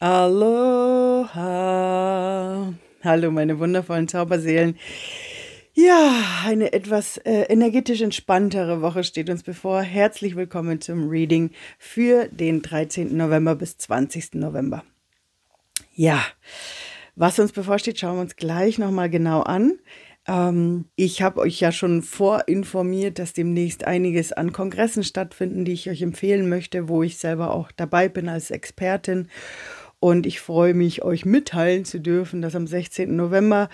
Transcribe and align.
Aloha. 0.00 1.42
Hallo, 3.02 3.32
meine 3.32 3.58
wundervollen 3.58 4.06
Zauberseelen. 4.06 4.78
Ja, 5.74 6.22
eine 6.46 6.72
etwas 6.72 7.16
äh, 7.16 7.46
energetisch 7.48 8.00
entspanntere 8.00 8.80
Woche 8.80 9.02
steht 9.02 9.28
uns 9.28 9.42
bevor. 9.42 9.82
Herzlich 9.82 10.36
willkommen 10.36 10.80
zum 10.80 11.08
Reading 11.08 11.50
für 11.80 12.28
den 12.28 12.62
13. 12.62 13.16
November 13.16 13.56
bis 13.56 13.76
20. 13.78 14.34
November. 14.34 14.84
Ja, 15.96 16.24
was 17.16 17.40
uns 17.40 17.50
bevorsteht, 17.50 17.98
schauen 17.98 18.18
wir 18.18 18.20
uns 18.20 18.36
gleich 18.36 18.78
nochmal 18.78 19.10
genau 19.10 19.40
an. 19.42 19.80
Ähm, 20.28 20.84
ich 20.94 21.22
habe 21.22 21.40
euch 21.40 21.58
ja 21.58 21.72
schon 21.72 22.02
vorinformiert, 22.02 23.18
dass 23.18 23.32
demnächst 23.32 23.84
einiges 23.84 24.32
an 24.32 24.52
Kongressen 24.52 25.02
stattfinden, 25.02 25.64
die 25.64 25.72
ich 25.72 25.90
euch 25.90 26.02
empfehlen 26.02 26.48
möchte, 26.48 26.88
wo 26.88 27.02
ich 27.02 27.18
selber 27.18 27.52
auch 27.52 27.72
dabei 27.72 28.08
bin 28.08 28.28
als 28.28 28.52
Expertin. 28.52 29.28
Und 30.00 30.26
ich 30.26 30.38
freue 30.38 30.74
mich, 30.74 31.02
euch 31.02 31.24
mitteilen 31.24 31.84
zu 31.84 31.98
dürfen, 31.98 32.40
dass 32.40 32.54
am 32.54 32.68
16. 32.68 33.16
November 33.16 33.68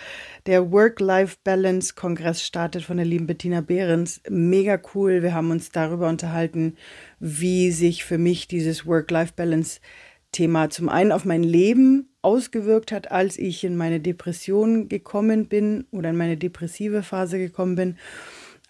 der 0.46 0.72
Work-Life-Balance-Kongress 0.72 2.42
startet 2.42 2.84
von 2.84 2.96
der 2.96 3.04
lieben 3.04 3.26
Bettina 3.26 3.60
Behrens. 3.60 4.22
Mega 4.30 4.80
cool. 4.94 5.22
Wir 5.22 5.34
haben 5.34 5.50
uns 5.50 5.68
darüber 5.68 6.08
unterhalten, 6.08 6.76
wie 7.20 7.70
sich 7.72 8.04
für 8.04 8.16
mich 8.16 8.48
dieses 8.48 8.86
Work-Life-Balance-Thema 8.86 10.70
zum 10.70 10.88
einen 10.88 11.12
auf 11.12 11.26
mein 11.26 11.42
Leben 11.42 12.08
ausgewirkt 12.22 12.90
hat, 12.90 13.12
als 13.12 13.38
ich 13.38 13.62
in 13.62 13.76
meine 13.76 14.00
Depression 14.00 14.88
gekommen 14.88 15.46
bin 15.46 15.86
oder 15.90 16.08
in 16.08 16.16
meine 16.16 16.38
depressive 16.38 17.02
Phase 17.02 17.36
gekommen 17.38 17.74
bin 17.74 17.98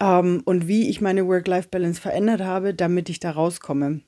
ähm, 0.01 0.43
und 0.45 0.67
wie 0.67 0.91
ich 0.91 1.01
meine 1.01 1.27
Work-Life-Balance 1.29 2.01
verändert 2.01 2.41
habe, 2.41 2.75
damit 2.75 3.09
ich 3.09 3.21
da 3.21 3.31
rauskomme. 3.31 4.01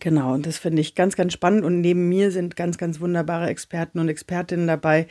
Genau, 0.00 0.34
und 0.34 0.46
das 0.46 0.58
finde 0.58 0.80
ich 0.80 0.94
ganz, 0.94 1.16
ganz 1.16 1.32
spannend. 1.32 1.64
Und 1.64 1.80
neben 1.80 2.08
mir 2.08 2.30
sind 2.30 2.54
ganz, 2.54 2.78
ganz 2.78 3.00
wunderbare 3.00 3.48
Experten 3.48 3.98
und 3.98 4.08
Expertinnen 4.08 4.68
dabei, 4.68 5.08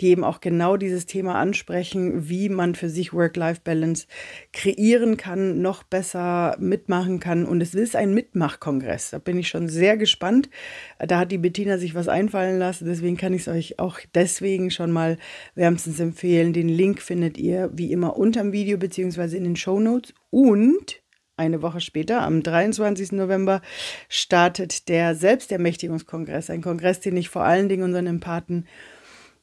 die 0.00 0.06
eben 0.06 0.24
auch 0.24 0.40
genau 0.40 0.78
dieses 0.78 1.04
Thema 1.04 1.34
ansprechen, 1.34 2.30
wie 2.30 2.48
man 2.48 2.74
für 2.74 2.88
sich 2.88 3.12
Work-Life-Balance 3.12 4.06
kreieren 4.54 5.18
kann, 5.18 5.60
noch 5.60 5.82
besser 5.82 6.56
mitmachen 6.58 7.20
kann. 7.20 7.44
Und 7.44 7.60
es 7.60 7.74
ist 7.74 7.94
ein 7.94 8.14
Mitmachkongress. 8.14 9.10
Da 9.10 9.18
bin 9.18 9.38
ich 9.38 9.48
schon 9.48 9.68
sehr 9.68 9.98
gespannt. 9.98 10.48
Da 10.98 11.18
hat 11.18 11.32
die 11.32 11.38
Bettina 11.38 11.76
sich 11.76 11.94
was 11.94 12.08
einfallen 12.08 12.58
lassen. 12.58 12.86
Deswegen 12.86 13.18
kann 13.18 13.34
ich 13.34 13.42
es 13.42 13.48
euch 13.48 13.78
auch 13.78 13.98
deswegen 14.14 14.70
schon 14.70 14.90
mal 14.90 15.18
wärmstens 15.54 16.00
empfehlen. 16.00 16.54
Den 16.54 16.70
Link 16.70 17.02
findet 17.02 17.36
ihr 17.36 17.70
wie 17.74 17.92
immer 17.92 18.16
unterm 18.16 18.52
Video 18.52 18.78
beziehungsweise 18.78 19.36
in 19.36 19.44
den 19.44 19.56
Show 19.56 19.80
Notes. 19.80 20.14
Und 20.30 21.02
eine 21.40 21.62
Woche 21.62 21.80
später, 21.80 22.22
am 22.22 22.42
23. 22.42 23.12
November, 23.12 23.62
startet 24.08 24.88
der 24.88 25.14
Selbstermächtigungskongress. 25.14 26.50
Ein 26.50 26.62
Kongress, 26.62 27.00
den 27.00 27.16
ich 27.16 27.30
vor 27.30 27.42
allen 27.42 27.68
Dingen 27.68 27.82
unseren 27.82 28.06
Empathen 28.06 28.66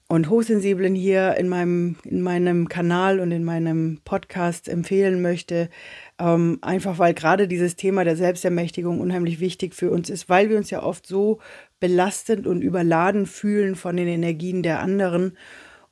und 0.07 0.29
Hochsensiblen 0.29 0.95
hier 0.95 1.35
in 1.35 1.49
meinem, 1.49 1.97
in 2.05 2.21
meinem 2.21 2.69
Kanal 2.69 3.19
und 3.19 3.31
in 3.31 3.43
meinem 3.43 3.99
Podcast 4.05 4.69
empfehlen 4.69 5.21
möchte. 5.21 5.69
Ähm, 6.17 6.59
einfach 6.61 6.97
weil 6.97 7.13
gerade 7.13 7.47
dieses 7.47 7.75
Thema 7.75 8.05
der 8.05 8.15
Selbstermächtigung 8.15 9.01
unheimlich 9.01 9.39
wichtig 9.39 9.75
für 9.75 9.91
uns 9.91 10.09
ist, 10.09 10.29
weil 10.29 10.49
wir 10.49 10.57
uns 10.57 10.69
ja 10.69 10.81
oft 10.81 11.05
so 11.05 11.39
belastend 11.79 12.47
und 12.47 12.61
überladen 12.61 13.25
fühlen 13.25 13.75
von 13.75 13.97
den 13.97 14.07
Energien 14.07 14.63
der 14.63 14.79
anderen 14.79 15.37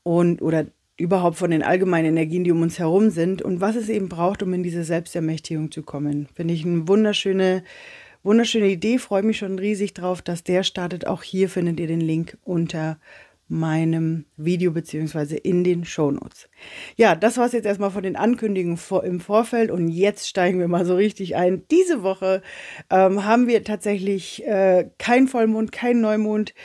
und 0.04 0.42
oder 0.42 0.68
überhaupt 0.98 1.38
von 1.38 1.52
den 1.52 1.64
allgemeinen 1.64 2.18
Energien, 2.18 2.44
die 2.44 2.52
um 2.52 2.62
uns 2.62 2.80
herum 2.80 3.10
sind 3.10 3.42
und 3.42 3.62
was 3.62 3.76
es 3.76 3.90
eben 3.90 4.10
braucht, 4.10 4.42
um 4.44 4.54
in 4.54 4.64
diese 4.64 4.84
Selbstermächtigung 4.84 5.72
zu 5.72 5.84
kommen. 5.84 6.28
Finde 6.34 6.54
ich 6.54 6.66
eine 6.66 6.88
wunderschöne, 6.88 7.64
wunderschöne 8.24 8.68
Idee. 8.68 8.98
Freue 8.98 9.24
mich 9.24 9.38
schon 9.38 9.60
riesig 9.60 9.94
drauf, 9.94 10.22
dass 10.22 10.44
der 10.44 10.64
startet. 10.64 11.08
Auch 11.08 11.24
hier 11.24 11.50
findet 11.50 11.80
ihr 11.80 11.88
den 11.88 12.02
Link 12.02 12.38
unter 12.44 12.98
meinem 13.48 14.26
Video 14.38 14.72
beziehungsweise 14.72 15.38
in 15.38 15.64
den 15.64 15.86
Shownotes. 15.86 16.50
Ja, 16.96 17.16
das 17.16 17.38
war 17.38 17.46
es 17.46 17.52
jetzt 17.52 17.66
erstmal 17.66 17.92
von 17.92 18.02
den 18.02 18.16
Ankündigungen 18.16 18.80
im 19.04 19.20
Vorfeld 19.20 19.70
und 19.70 19.88
jetzt 19.90 20.28
steigen 20.28 20.60
wir 20.60 20.68
mal 20.68 20.86
so 20.86 20.96
richtig 20.96 21.36
ein. 21.36 21.64
Diese 21.70 22.02
Woche 22.02 22.42
ähm, 22.90 23.24
haben 23.24 23.48
wir 23.48 23.64
tatsächlich 23.64 24.46
äh, 24.48 24.90
kein 24.98 25.28
Vollmond, 25.28 25.72
kein 25.72 26.02
Neumond 26.02 26.56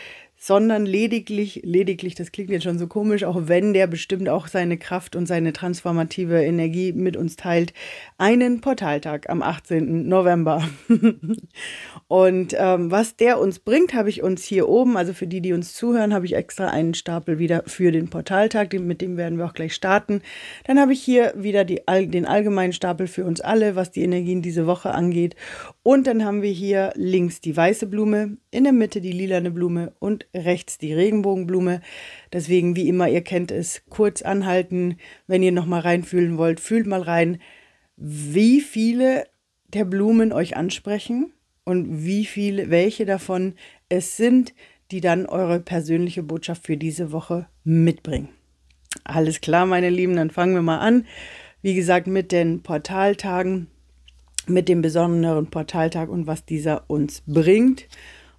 sondern 0.43 0.87
lediglich, 0.87 1.61
lediglich, 1.65 2.15
das 2.15 2.33
klingt 2.33 2.49
jetzt 2.49 2.65
schon 2.65 2.79
so 2.79 2.87
komisch, 2.87 3.25
auch 3.25 3.43
wenn 3.45 3.75
der 3.75 3.87
bestimmt 3.87 4.31
auch 4.31 4.49
seine 4.49 4.79
Kraft 4.79 5.15
und 5.15 5.27
seine 5.27 5.53
transformative 5.53 6.43
Energie 6.43 6.95
mit 6.95 7.15
uns 7.19 7.37
teilt, 7.37 7.75
einen 8.17 8.63
Portaltag 8.63 9.29
am 9.29 9.43
18. 9.43 10.09
November. 10.09 10.67
und 12.09 12.57
ähm, 12.59 12.91
was 12.91 13.17
der 13.17 13.39
uns 13.39 13.59
bringt, 13.59 13.93
habe 13.93 14.09
ich 14.09 14.23
uns 14.23 14.43
hier 14.43 14.67
oben, 14.67 14.97
also 14.97 15.13
für 15.13 15.27
die, 15.27 15.43
die 15.43 15.53
uns 15.53 15.75
zuhören, 15.75 16.15
habe 16.15 16.25
ich 16.25 16.35
extra 16.35 16.69
einen 16.69 16.95
Stapel 16.95 17.39
wieder 17.39 17.65
für 17.67 17.93
den 17.93 18.09
Portaltag, 18.09 18.73
mit 18.73 19.03
dem 19.03 19.19
werden 19.19 19.37
wir 19.37 19.45
auch 19.45 19.53
gleich 19.53 19.75
starten. 19.75 20.23
Dann 20.65 20.81
habe 20.81 20.95
ich 20.95 21.03
hier 21.03 21.35
wieder 21.37 21.67
die, 21.67 21.83
den 21.87 22.25
allgemeinen 22.25 22.73
Stapel 22.73 23.09
für 23.09 23.27
uns 23.27 23.43
alle, 23.43 23.77
was 23.77 23.91
die 23.91 24.03
Energien 24.03 24.41
diese 24.41 24.67
Woche 24.67 24.93
angeht. 24.93 25.37
Und 25.83 26.07
dann 26.07 26.25
haben 26.25 26.41
wir 26.41 26.51
hier 26.51 26.95
links 26.95 27.43
die 27.43 27.55
weiße 27.55 27.87
Blume, 27.87 28.39
in 28.51 28.65
der 28.65 28.73
Mitte 28.73 29.03
die 29.03 29.13
lilane 29.13 29.51
Blume 29.51 29.93
und 29.99 30.30
rechts 30.35 30.79
die 30.79 30.93
Regenbogenblume. 30.93 31.81
Deswegen, 32.33 32.77
wie 32.77 32.89
immer, 32.89 33.09
ihr 33.09 33.23
kennt 33.23 33.51
es, 33.51 33.83
kurz 33.89 34.23
anhalten, 34.23 34.97
wenn 35.27 35.43
ihr 35.43 35.53
nochmal 35.53 35.81
reinfühlen 35.81 36.39
wollt, 36.39 36.61
fühlt 36.61 36.87
mal 36.87 37.03
rein, 37.03 37.41
wie 37.97 38.61
viele 38.61 39.27
der 39.69 39.85
Blumen 39.85 40.33
euch 40.33 40.57
ansprechen 40.57 41.33
und 41.65 42.05
wie 42.05 42.25
viele, 42.25 42.71
welche 42.71 43.05
davon 43.05 43.55
es 43.89 44.17
sind, 44.17 44.55
die 44.91 45.01
dann 45.01 45.27
eure 45.27 45.61
persönliche 45.61 46.23
Botschaft 46.23 46.67
für 46.67 46.77
diese 46.77 47.13
Woche 47.13 47.47
mitbringen. 47.65 48.29
Alles 49.05 49.41
klar, 49.41 49.67
meine 49.67 49.91
Lieben, 49.91 50.17
dann 50.17 50.31
fangen 50.31 50.55
wir 50.55 50.63
mal 50.63 50.79
an. 50.79 51.07
Wie 51.63 51.75
gesagt, 51.75 52.07
mit 52.07 52.33
den 52.33 52.63
Portaltagen, 52.63 53.69
mit 54.47 54.69
dem 54.69 54.83
besonderen 54.83 55.49
Portaltag 55.49 56.09
und 56.09 56.27
was 56.27 56.45
dieser 56.45 56.89
uns 56.89 57.23
bringt. 57.27 57.87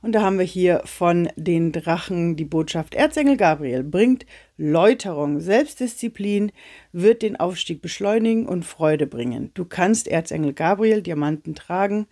Und 0.02 0.14
da 0.14 0.24
haben 0.24 0.40
wir 0.40 0.46
hier 0.46 0.82
von 0.86 1.30
den 1.36 1.72
Drachen 1.72 2.36
die 2.36 2.46
Botschaft, 2.46 2.96
Erzengel 2.96 3.38
Gabriel 3.38 3.84
bringt 3.84 4.26
Läuterung, 4.58 5.40
Selbstdisziplin, 5.40 6.52
wird 6.92 7.22
den 7.22 7.36
Aufstieg 7.36 7.82
beschleunigen 7.82 8.48
und 8.48 8.66
Freude 8.66 9.06
bringen. 9.06 9.52
Du 9.54 9.64
kannst 9.66 10.08
Erzengel 10.08 10.54
Gabriel 10.54 11.04
Diamanten 11.04 11.54
tragen. 11.54 12.08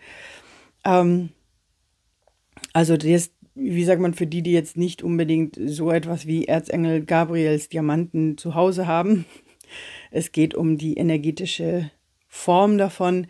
Ähm, 0.86 1.30
also 2.74 2.96
das, 2.96 3.32
wie 3.56 3.84
sagt 3.84 4.02
man, 4.02 4.14
für 4.14 4.28
die, 4.28 4.44
die 4.44 4.54
jetzt 4.54 4.78
nicht 4.78 5.02
unbedingt 5.02 5.60
so 5.66 5.90
etwas 5.90 6.28
wie 6.28 6.46
Erzengel 6.46 7.04
Gabriels 7.04 7.70
Diamanten 7.70 8.38
zu 8.38 8.56
Hause 8.56 8.88
haben. 8.88 9.26
Es 10.12 10.32
geht 10.32 10.56
um 10.56 10.80
die 10.80 10.98
energetische 10.98 11.92
Form 12.28 12.80
davon, 12.80 13.28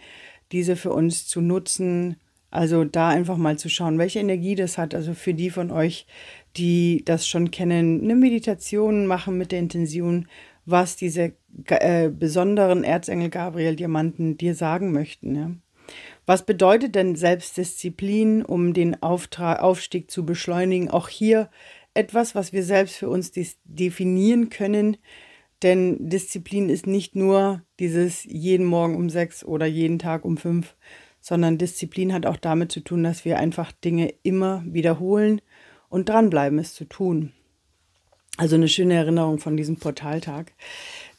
diese 0.53 0.78
für 0.78 0.94
uns 0.94 1.28
zu 1.28 1.42
nutzen, 1.42 2.16
also 2.52 2.84
da 2.84 3.10
einfach 3.10 3.38
mal 3.38 3.58
zu 3.58 3.70
schauen, 3.70 3.98
welche 3.98 4.20
Energie 4.20 4.56
das 4.56 4.78
hat. 4.78 4.96
Also 4.96 5.14
für 5.14 5.34
die 5.34 5.50
von 5.50 5.72
euch, 5.72 6.08
die 6.58 7.04
das 7.06 7.28
schon 7.28 7.52
kennen, 7.52 8.02
eine 8.02 8.16
Meditation 8.16 9.06
machen 9.06 9.38
mit 9.38 9.52
der 9.52 9.60
Intention, 9.60 10.28
was 10.66 10.96
diese 10.96 11.34
äh, 11.68 12.10
besonderen 12.10 12.84
Erzengel 12.84 13.30
Gabriel 13.30 13.76
Diamanten 13.76 14.38
dir 14.38 14.56
sagen 14.56 14.92
möchten. 14.92 15.36
Ja? 15.36 15.52
Was 16.26 16.46
bedeutet 16.46 16.96
denn 16.96 17.16
Selbstdisziplin, 17.16 18.44
um 18.46 18.74
den 18.74 19.02
Auftrag, 19.02 19.62
Aufstieg 19.62 20.12
zu 20.12 20.26
beschleunigen? 20.26 20.90
Auch 20.90 21.08
hier 21.10 21.50
etwas, 21.94 22.36
was 22.36 22.54
wir 22.54 22.64
selbst 22.64 22.96
für 22.96 23.10
uns 23.10 23.31
definieren 23.64 24.50
können. 24.50 24.98
Denn 25.62 26.10
Disziplin 26.10 26.70
ist 26.70 26.88
nicht 26.88 27.16
nur 27.16 27.64
dieses 27.80 28.24
jeden 28.24 28.66
Morgen 28.66 28.96
um 28.96 29.10
sechs 29.10 29.44
oder 29.44 29.66
jeden 29.66 30.00
Tag 30.00 30.24
um 30.24 30.38
fünf, 30.38 30.76
sondern 31.29 31.59
Disziplin 31.59 32.12
hat 32.12 32.25
auch 32.25 32.38
damit 32.38 32.72
zu 32.72 32.79
tun, 32.79 33.03
dass 33.03 33.24
wir 33.24 33.38
einfach 33.38 33.71
Dinge 33.71 34.12
immer 34.24 34.63
wiederholen 34.65 35.42
und 35.88 36.09
dranbleiben, 36.09 36.57
es 36.57 36.74
zu 36.74 36.86
tun. 36.86 37.33
Also 38.38 38.56
eine 38.56 38.68
schöne 38.68 38.95
Erinnerung 38.95 39.38
von 39.38 39.56
diesem 39.56 39.77
Portaltag. 39.77 40.54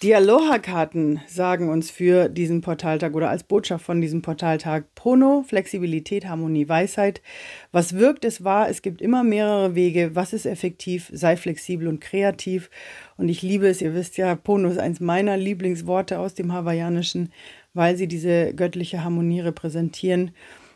Die 0.02 0.14
Aloha-Karten 0.14 1.20
sagen 1.28 1.68
uns 1.68 1.90
für 1.90 2.28
diesen 2.28 2.60
Portaltag 2.60 3.14
oder 3.14 3.28
als 3.28 3.44
Botschaft 3.44 3.84
von 3.84 4.00
diesem 4.00 4.22
Portaltag 4.22 4.94
Pono, 4.96 5.44
Flexibilität, 5.46 6.26
Harmonie, 6.26 6.68
Weisheit. 6.68 7.22
Was 7.70 7.94
wirkt, 7.94 8.24
es 8.24 8.42
wahr. 8.42 8.68
Es 8.68 8.82
gibt 8.82 9.02
immer 9.02 9.22
mehrere 9.22 9.76
Wege. 9.76 10.16
Was 10.16 10.32
ist 10.32 10.46
effektiv? 10.46 11.08
Sei 11.12 11.36
flexibel 11.36 11.86
und 11.86 12.00
kreativ. 12.00 12.68
Und 13.16 13.28
ich 13.28 13.42
liebe 13.42 13.68
es, 13.68 13.80
ihr 13.80 13.94
wisst 13.94 14.16
ja, 14.16 14.34
Pono 14.34 14.70
ist 14.70 14.78
eins 14.78 14.98
meiner 14.98 15.36
Lieblingsworte 15.36 16.18
aus 16.18 16.34
dem 16.34 16.52
Hawaiianischen 16.52 17.30
weil 17.74 17.96
sie 17.96 18.08
diese 18.08 18.54
göttliche 18.54 19.04
Harmonie 19.04 19.40
repräsentieren. 19.40 20.32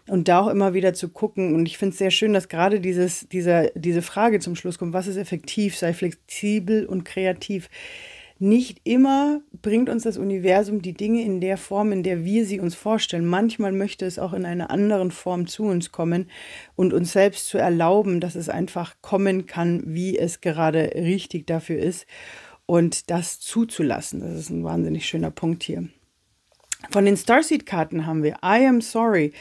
Und 0.06 0.28
da 0.28 0.40
auch 0.40 0.48
immer 0.48 0.74
wieder 0.74 0.92
zu 0.92 1.08
gucken. 1.08 1.54
Und 1.54 1.64
ich 1.66 1.78
finde 1.78 1.92
es 1.92 1.98
sehr 1.98 2.10
schön, 2.10 2.34
dass 2.34 2.50
gerade 2.50 2.78
dieses, 2.80 3.26
diese, 3.30 3.72
diese 3.74 4.02
Frage 4.02 4.38
zum 4.38 4.54
Schluss 4.54 4.78
kommt, 4.78 4.92
was 4.92 5.06
ist 5.06 5.16
effektiv, 5.16 5.78
sei 5.78 5.94
flexibel 5.94 6.84
und 6.84 7.04
kreativ. 7.04 7.70
nicht 8.38 8.80
immer 8.84 9.40
bringt 9.62 9.88
uns 9.88 10.02
das 10.02 10.18
Universum 10.18 10.82
die 10.82 10.92
Dinge 10.92 11.22
in 11.22 11.40
der 11.40 11.56
Form, 11.56 11.92
in 11.92 12.02
der 12.02 12.24
wir 12.24 12.44
sie 12.44 12.60
uns 12.60 12.74
vorstellen. 12.74 13.24
Manchmal 13.24 13.72
möchte 13.72 14.04
es 14.04 14.18
auch 14.18 14.32
in 14.32 14.44
einer 14.44 14.70
anderen 14.70 15.10
Form 15.10 15.46
zu 15.46 15.64
uns 15.64 15.92
kommen 15.92 16.28
und 16.74 16.92
uns 16.92 17.12
selbst 17.12 17.48
zu 17.48 17.58
erlauben, 17.58 18.20
dass 18.20 18.34
es 18.34 18.48
einfach 18.48 18.96
kommen 19.00 19.46
kann, 19.46 19.82
wie 19.86 20.18
es 20.18 20.40
gerade 20.40 20.92
richtig 20.94 21.46
dafür 21.46 21.78
ist 21.78 22.06
und 22.66 23.10
das 23.10 23.40
zuzulassen. 23.40 24.20
Das 24.20 24.32
ist 24.32 24.50
ein 24.50 24.64
wahnsinnig 24.64 25.06
schöner 25.06 25.30
Punkt 25.30 25.62
hier. 25.62 25.88
Von 26.90 27.04
den 27.04 27.16
Starseed-Karten 27.16 28.06
haben 28.06 28.22
wir 28.22 28.36
I 28.44 28.66
am 28.66 28.80
sorry. 28.80 29.32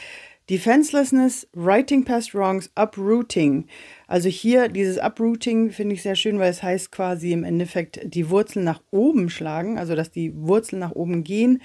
Defenselessness, 0.50 1.48
Writing 1.54 2.04
Past 2.04 2.34
Wrongs, 2.34 2.70
Uprooting. 2.76 3.66
Also 4.06 4.28
hier 4.28 4.68
dieses 4.68 4.98
Uprooting 4.98 5.70
finde 5.70 5.94
ich 5.94 6.02
sehr 6.02 6.16
schön, 6.16 6.38
weil 6.38 6.50
es 6.50 6.62
heißt 6.62 6.92
quasi 6.92 7.32
im 7.32 7.44
Endeffekt 7.44 8.00
die 8.04 8.28
Wurzeln 8.28 8.64
nach 8.64 8.82
oben 8.90 9.30
schlagen, 9.30 9.78
also 9.78 9.94
dass 9.94 10.10
die 10.10 10.34
Wurzeln 10.36 10.80
nach 10.80 10.92
oben 10.92 11.24
gehen, 11.24 11.62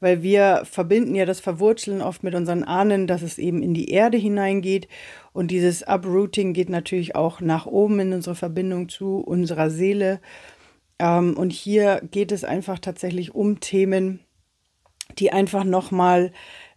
weil 0.00 0.22
wir 0.22 0.62
verbinden 0.70 1.14
ja 1.14 1.24
das 1.24 1.40
Verwurzeln 1.40 2.02
oft 2.02 2.22
mit 2.22 2.34
unseren 2.34 2.62
Ahnen, 2.62 3.06
dass 3.06 3.22
es 3.22 3.38
eben 3.38 3.62
in 3.62 3.72
die 3.72 3.90
Erde 3.90 4.18
hineingeht. 4.18 4.86
Und 5.32 5.50
dieses 5.50 5.82
Uprooting 5.86 6.52
geht 6.52 6.68
natürlich 6.68 7.14
auch 7.14 7.40
nach 7.40 7.64
oben 7.64 8.00
in 8.00 8.12
unsere 8.12 8.36
Verbindung 8.36 8.90
zu 8.90 9.16
unserer 9.16 9.70
Seele. 9.70 10.20
Ähm, 10.98 11.38
und 11.38 11.52
hier 11.54 12.02
geht 12.10 12.32
es 12.32 12.44
einfach 12.44 12.78
tatsächlich 12.78 13.34
um 13.34 13.60
Themen, 13.60 14.20
die 15.18 15.32
einfach 15.32 15.64
nochmal 15.64 16.32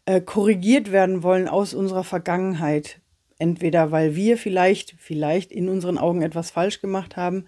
äh, 0.06 0.22
korrigiert 0.22 0.92
werden 0.92 1.24
wollen 1.24 1.48
aus 1.48 1.74
unserer 1.74 2.04
Vergangenheit. 2.04 3.00
Entweder 3.40 3.92
weil 3.92 4.16
wir 4.16 4.38
vielleicht, 4.38 4.96
vielleicht 4.98 5.52
in 5.52 5.70
unseren 5.70 5.98
Augen 5.98 6.22
etwas 6.22 6.52
falsch 6.52 6.82
gemacht 6.82 7.18
haben 7.18 7.46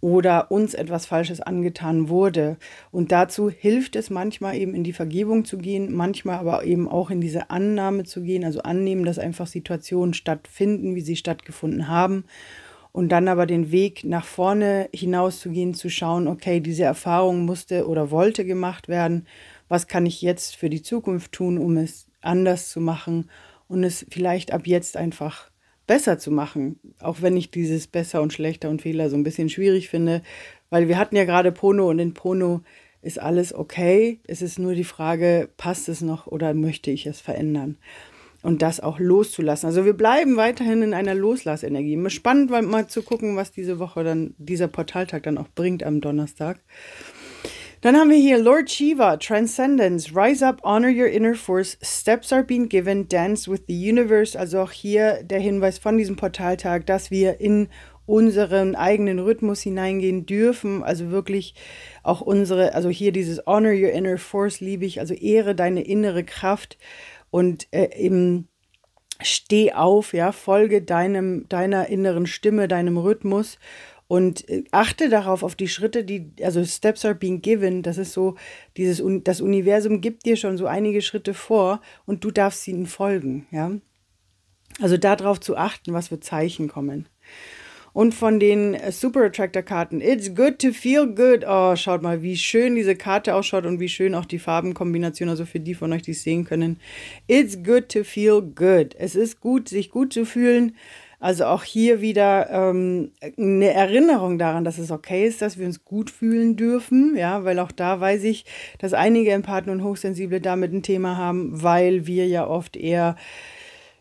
oder 0.00 0.50
uns 0.50 0.74
etwas 0.74 1.06
Falsches 1.06 1.40
angetan 1.40 2.08
wurde. 2.08 2.56
Und 2.90 3.12
dazu 3.12 3.50
hilft 3.50 3.96
es 3.96 4.08
manchmal 4.08 4.56
eben 4.56 4.74
in 4.74 4.82
die 4.82 4.94
Vergebung 4.94 5.44
zu 5.44 5.58
gehen, 5.58 5.92
manchmal 5.94 6.38
aber 6.38 6.64
eben 6.64 6.88
auch 6.88 7.10
in 7.10 7.20
diese 7.20 7.50
Annahme 7.50 8.04
zu 8.04 8.22
gehen, 8.22 8.44
also 8.44 8.62
annehmen, 8.62 9.04
dass 9.04 9.18
einfach 9.18 9.46
Situationen 9.46 10.14
stattfinden, 10.14 10.94
wie 10.94 11.02
sie 11.02 11.16
stattgefunden 11.16 11.88
haben. 11.88 12.24
Und 12.92 13.10
dann 13.10 13.28
aber 13.28 13.46
den 13.46 13.70
Weg 13.70 14.02
nach 14.02 14.24
vorne 14.24 14.88
hinaus 14.92 15.38
zu 15.38 15.50
gehen, 15.50 15.74
zu 15.74 15.90
schauen, 15.90 16.26
okay, 16.26 16.60
diese 16.60 16.82
Erfahrung 16.82 17.44
musste 17.44 17.86
oder 17.86 18.10
wollte 18.10 18.44
gemacht 18.44 18.88
werden 18.88 19.26
was 19.70 19.86
kann 19.86 20.04
ich 20.04 20.20
jetzt 20.20 20.56
für 20.56 20.68
die 20.68 20.82
Zukunft 20.82 21.32
tun, 21.32 21.56
um 21.56 21.78
es 21.78 22.08
anders 22.20 22.68
zu 22.68 22.80
machen 22.80 23.30
und 23.68 23.84
es 23.84 24.04
vielleicht 24.10 24.52
ab 24.52 24.66
jetzt 24.66 24.96
einfach 24.96 25.48
besser 25.86 26.18
zu 26.18 26.32
machen, 26.32 26.78
auch 26.98 27.22
wenn 27.22 27.36
ich 27.36 27.52
dieses 27.52 27.86
besser 27.86 28.20
und 28.20 28.32
schlechter 28.32 28.68
und 28.68 28.82
Fehler 28.82 29.08
so 29.08 29.16
ein 29.16 29.22
bisschen 29.22 29.48
schwierig 29.48 29.88
finde, 29.88 30.22
weil 30.70 30.88
wir 30.88 30.98
hatten 30.98 31.16
ja 31.16 31.24
gerade 31.24 31.52
Pono 31.52 31.88
und 31.88 32.00
in 32.00 32.14
Pono 32.14 32.62
ist 33.00 33.20
alles 33.20 33.54
okay. 33.54 34.18
Es 34.26 34.42
ist 34.42 34.58
nur 34.58 34.74
die 34.74 34.84
Frage, 34.84 35.48
passt 35.56 35.88
es 35.88 36.00
noch 36.00 36.26
oder 36.26 36.52
möchte 36.52 36.90
ich 36.90 37.06
es 37.06 37.20
verändern? 37.20 37.78
Und 38.42 38.62
das 38.62 38.80
auch 38.80 38.98
loszulassen. 38.98 39.66
Also 39.66 39.84
wir 39.84 39.92
bleiben 39.92 40.36
weiterhin 40.36 40.82
in 40.82 40.94
einer 40.94 41.14
Loslassenergie. 41.14 42.10
Spannend 42.10 42.50
mal 42.50 42.88
zu 42.88 43.02
gucken, 43.02 43.36
was 43.36 43.52
diese 43.52 43.78
Woche 43.78 44.02
dann, 44.02 44.34
dieser 44.38 44.66
Portaltag 44.66 45.24
dann 45.24 45.38
auch 45.38 45.48
bringt 45.54 45.84
am 45.84 46.00
Donnerstag. 46.00 46.58
Dann 47.82 47.96
haben 47.96 48.10
wir 48.10 48.18
hier 48.18 48.36
Lord 48.36 48.70
Shiva, 48.70 49.16
Transcendence, 49.16 50.14
Rise 50.14 50.46
up, 50.46 50.60
honor 50.64 50.90
your 50.90 51.06
inner 51.06 51.34
force, 51.34 51.78
Steps 51.82 52.30
are 52.30 52.44
being 52.44 52.68
given, 52.68 53.08
dance 53.08 53.50
with 53.50 53.62
the 53.68 53.74
universe. 53.74 54.38
Also 54.38 54.60
auch 54.60 54.70
hier 54.70 55.22
der 55.22 55.40
Hinweis 55.40 55.78
von 55.78 55.96
diesem 55.96 56.16
Portaltag, 56.16 56.84
dass 56.84 57.10
wir 57.10 57.40
in 57.40 57.68
unseren 58.04 58.74
eigenen 58.74 59.18
Rhythmus 59.18 59.62
hineingehen 59.62 60.26
dürfen, 60.26 60.82
also 60.82 61.10
wirklich 61.10 61.54
auch 62.02 62.20
unsere, 62.20 62.74
also 62.74 62.90
hier 62.90 63.12
dieses 63.12 63.46
Honor 63.46 63.72
your 63.72 63.92
inner 63.92 64.18
force 64.18 64.60
liebe 64.60 64.84
ich, 64.84 65.00
also 65.00 65.14
ehre 65.14 65.54
deine 65.54 65.80
innere 65.82 66.24
Kraft 66.24 66.76
und 67.30 67.66
äh, 67.70 67.96
eben 67.96 68.48
steh 69.22 69.72
auf, 69.72 70.12
ja, 70.12 70.32
folge 70.32 70.82
deinem, 70.82 71.48
deiner 71.48 71.86
inneren 71.86 72.26
Stimme, 72.26 72.68
deinem 72.68 72.98
Rhythmus 72.98 73.58
und 74.10 74.48
äh, 74.48 74.64
achte 74.72 75.08
darauf, 75.08 75.44
auf 75.44 75.54
die 75.54 75.68
Schritte, 75.68 76.02
die, 76.02 76.32
also 76.42 76.64
Steps 76.64 77.04
are 77.04 77.14
being 77.14 77.42
given, 77.42 77.84
das 77.84 77.96
ist 77.96 78.12
so, 78.12 78.34
dieses, 78.76 79.00
das 79.22 79.40
Universum 79.40 80.00
gibt 80.00 80.26
dir 80.26 80.34
schon 80.34 80.58
so 80.58 80.66
einige 80.66 81.00
Schritte 81.00 81.32
vor 81.32 81.80
und 82.06 82.24
du 82.24 82.32
darfst 82.32 82.66
ihnen 82.66 82.86
folgen, 82.86 83.46
ja. 83.52 83.70
Also 84.80 84.96
darauf 84.96 85.38
zu 85.38 85.56
achten, 85.56 85.92
was 85.92 86.08
für 86.08 86.18
Zeichen 86.18 86.66
kommen. 86.66 87.08
Und 87.92 88.12
von 88.12 88.40
den 88.40 88.74
äh, 88.74 88.90
Super 88.90 89.26
Attractor 89.26 89.62
Karten, 89.62 90.00
it's 90.00 90.34
good 90.34 90.58
to 90.58 90.72
feel 90.72 91.06
good. 91.06 91.44
Oh, 91.46 91.76
schaut 91.76 92.02
mal, 92.02 92.20
wie 92.20 92.36
schön 92.36 92.74
diese 92.74 92.96
Karte 92.96 93.36
ausschaut 93.36 93.64
und 93.64 93.78
wie 93.78 93.88
schön 93.88 94.16
auch 94.16 94.24
die 94.24 94.40
Farbenkombination, 94.40 95.28
also 95.28 95.44
für 95.44 95.60
die 95.60 95.74
von 95.74 95.92
euch, 95.92 96.02
die 96.02 96.12
es 96.12 96.24
sehen 96.24 96.44
können. 96.44 96.80
It's 97.28 97.62
good 97.62 97.88
to 97.90 98.02
feel 98.02 98.42
good. 98.42 98.96
Es 98.98 99.14
ist 99.14 99.40
gut, 99.40 99.68
sich 99.68 99.90
gut 99.90 100.12
zu 100.12 100.26
fühlen. 100.26 100.74
Also 101.20 101.44
auch 101.44 101.64
hier 101.64 102.00
wieder 102.00 102.48
ähm, 102.50 103.12
eine 103.36 103.70
Erinnerung 103.72 104.38
daran, 104.38 104.64
dass 104.64 104.78
es 104.78 104.90
okay 104.90 105.26
ist, 105.26 105.42
dass 105.42 105.58
wir 105.58 105.66
uns 105.66 105.84
gut 105.84 106.10
fühlen 106.10 106.56
dürfen, 106.56 107.14
ja, 107.14 107.44
weil 107.44 107.58
auch 107.58 107.72
da 107.72 108.00
weiß 108.00 108.24
ich, 108.24 108.46
dass 108.78 108.94
einige 108.94 109.32
Empathen 109.32 109.70
und 109.70 109.84
Hochsensible 109.84 110.40
damit 110.40 110.72
ein 110.72 110.82
Thema 110.82 111.18
haben, 111.18 111.62
weil 111.62 112.06
wir 112.06 112.26
ja 112.26 112.46
oft 112.46 112.74
eher 112.74 113.16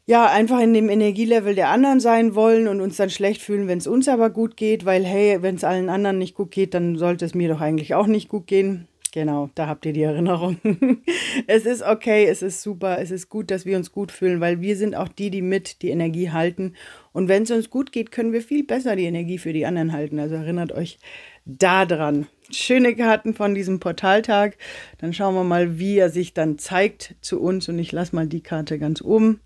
ja, 0.09 0.25
einfach 0.25 0.59
in 0.59 0.73
dem 0.73 0.89
Energielevel 0.89 1.53
der 1.53 1.69
anderen 1.69 1.99
sein 1.99 2.33
wollen 2.33 2.67
und 2.67 2.81
uns 2.81 2.97
dann 2.97 3.11
schlecht 3.11 3.43
fühlen, 3.43 3.67
wenn 3.67 3.77
es 3.77 3.85
uns 3.85 4.07
aber 4.07 4.31
gut 4.31 4.57
geht, 4.57 4.83
weil 4.83 5.05
hey, 5.05 5.43
wenn 5.43 5.53
es 5.53 5.63
allen 5.63 5.87
anderen 5.89 6.17
nicht 6.17 6.33
gut 6.33 6.49
geht, 6.49 6.73
dann 6.73 6.95
sollte 6.95 7.25
es 7.25 7.35
mir 7.35 7.47
doch 7.47 7.61
eigentlich 7.61 7.93
auch 7.93 8.07
nicht 8.07 8.27
gut 8.27 8.47
gehen. 8.47 8.87
Genau, 9.11 9.49
da 9.55 9.65
habt 9.65 9.85
ihr 9.87 9.93
die 9.93 10.03
Erinnerung. 10.03 10.57
es 11.47 11.65
ist 11.65 11.81
okay, 11.81 12.25
es 12.25 12.43
ist 12.43 12.61
super, 12.61 12.99
es 12.99 13.09
ist 13.09 13.27
gut, 13.27 13.49
dass 13.49 13.65
wir 13.65 13.75
uns 13.75 13.91
gut 13.91 14.11
fühlen, 14.11 14.39
weil 14.39 14.61
wir 14.61 14.75
sind 14.77 14.95
auch 14.95 15.07
die, 15.07 15.31
die 15.31 15.41
mit 15.41 15.81
die 15.81 15.89
Energie 15.89 16.29
halten. 16.29 16.75
Und 17.11 17.27
wenn 17.27 17.43
es 17.43 17.51
uns 17.51 17.71
gut 17.71 17.91
geht, 17.91 18.11
können 18.11 18.33
wir 18.33 18.43
viel 18.43 18.63
besser 18.63 18.95
die 18.95 19.05
Energie 19.05 19.39
für 19.39 19.51
die 19.51 19.65
anderen 19.65 19.93
halten. 19.93 20.19
Also 20.19 20.35
erinnert 20.35 20.71
euch 20.71 20.99
daran. 21.45 22.27
Schöne 22.51 22.95
Karten 22.95 23.33
von 23.33 23.55
diesem 23.55 23.79
Portaltag. 23.79 24.57
Dann 24.99 25.13
schauen 25.13 25.33
wir 25.33 25.43
mal, 25.43 25.79
wie 25.79 25.97
er 25.97 26.11
sich 26.11 26.35
dann 26.35 26.59
zeigt 26.59 27.15
zu 27.21 27.41
uns. 27.41 27.67
Und 27.67 27.79
ich 27.79 27.91
lasse 27.91 28.15
mal 28.15 28.27
die 28.27 28.41
Karte 28.41 28.77
ganz 28.77 29.01
oben. 29.01 29.39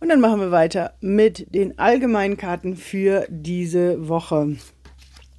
Und 0.00 0.08
dann 0.08 0.20
machen 0.20 0.40
wir 0.40 0.50
weiter 0.50 0.94
mit 1.00 1.54
den 1.54 1.78
allgemeinen 1.78 2.36
Karten 2.38 2.76
für 2.76 3.26
diese 3.28 4.08
Woche. 4.08 4.56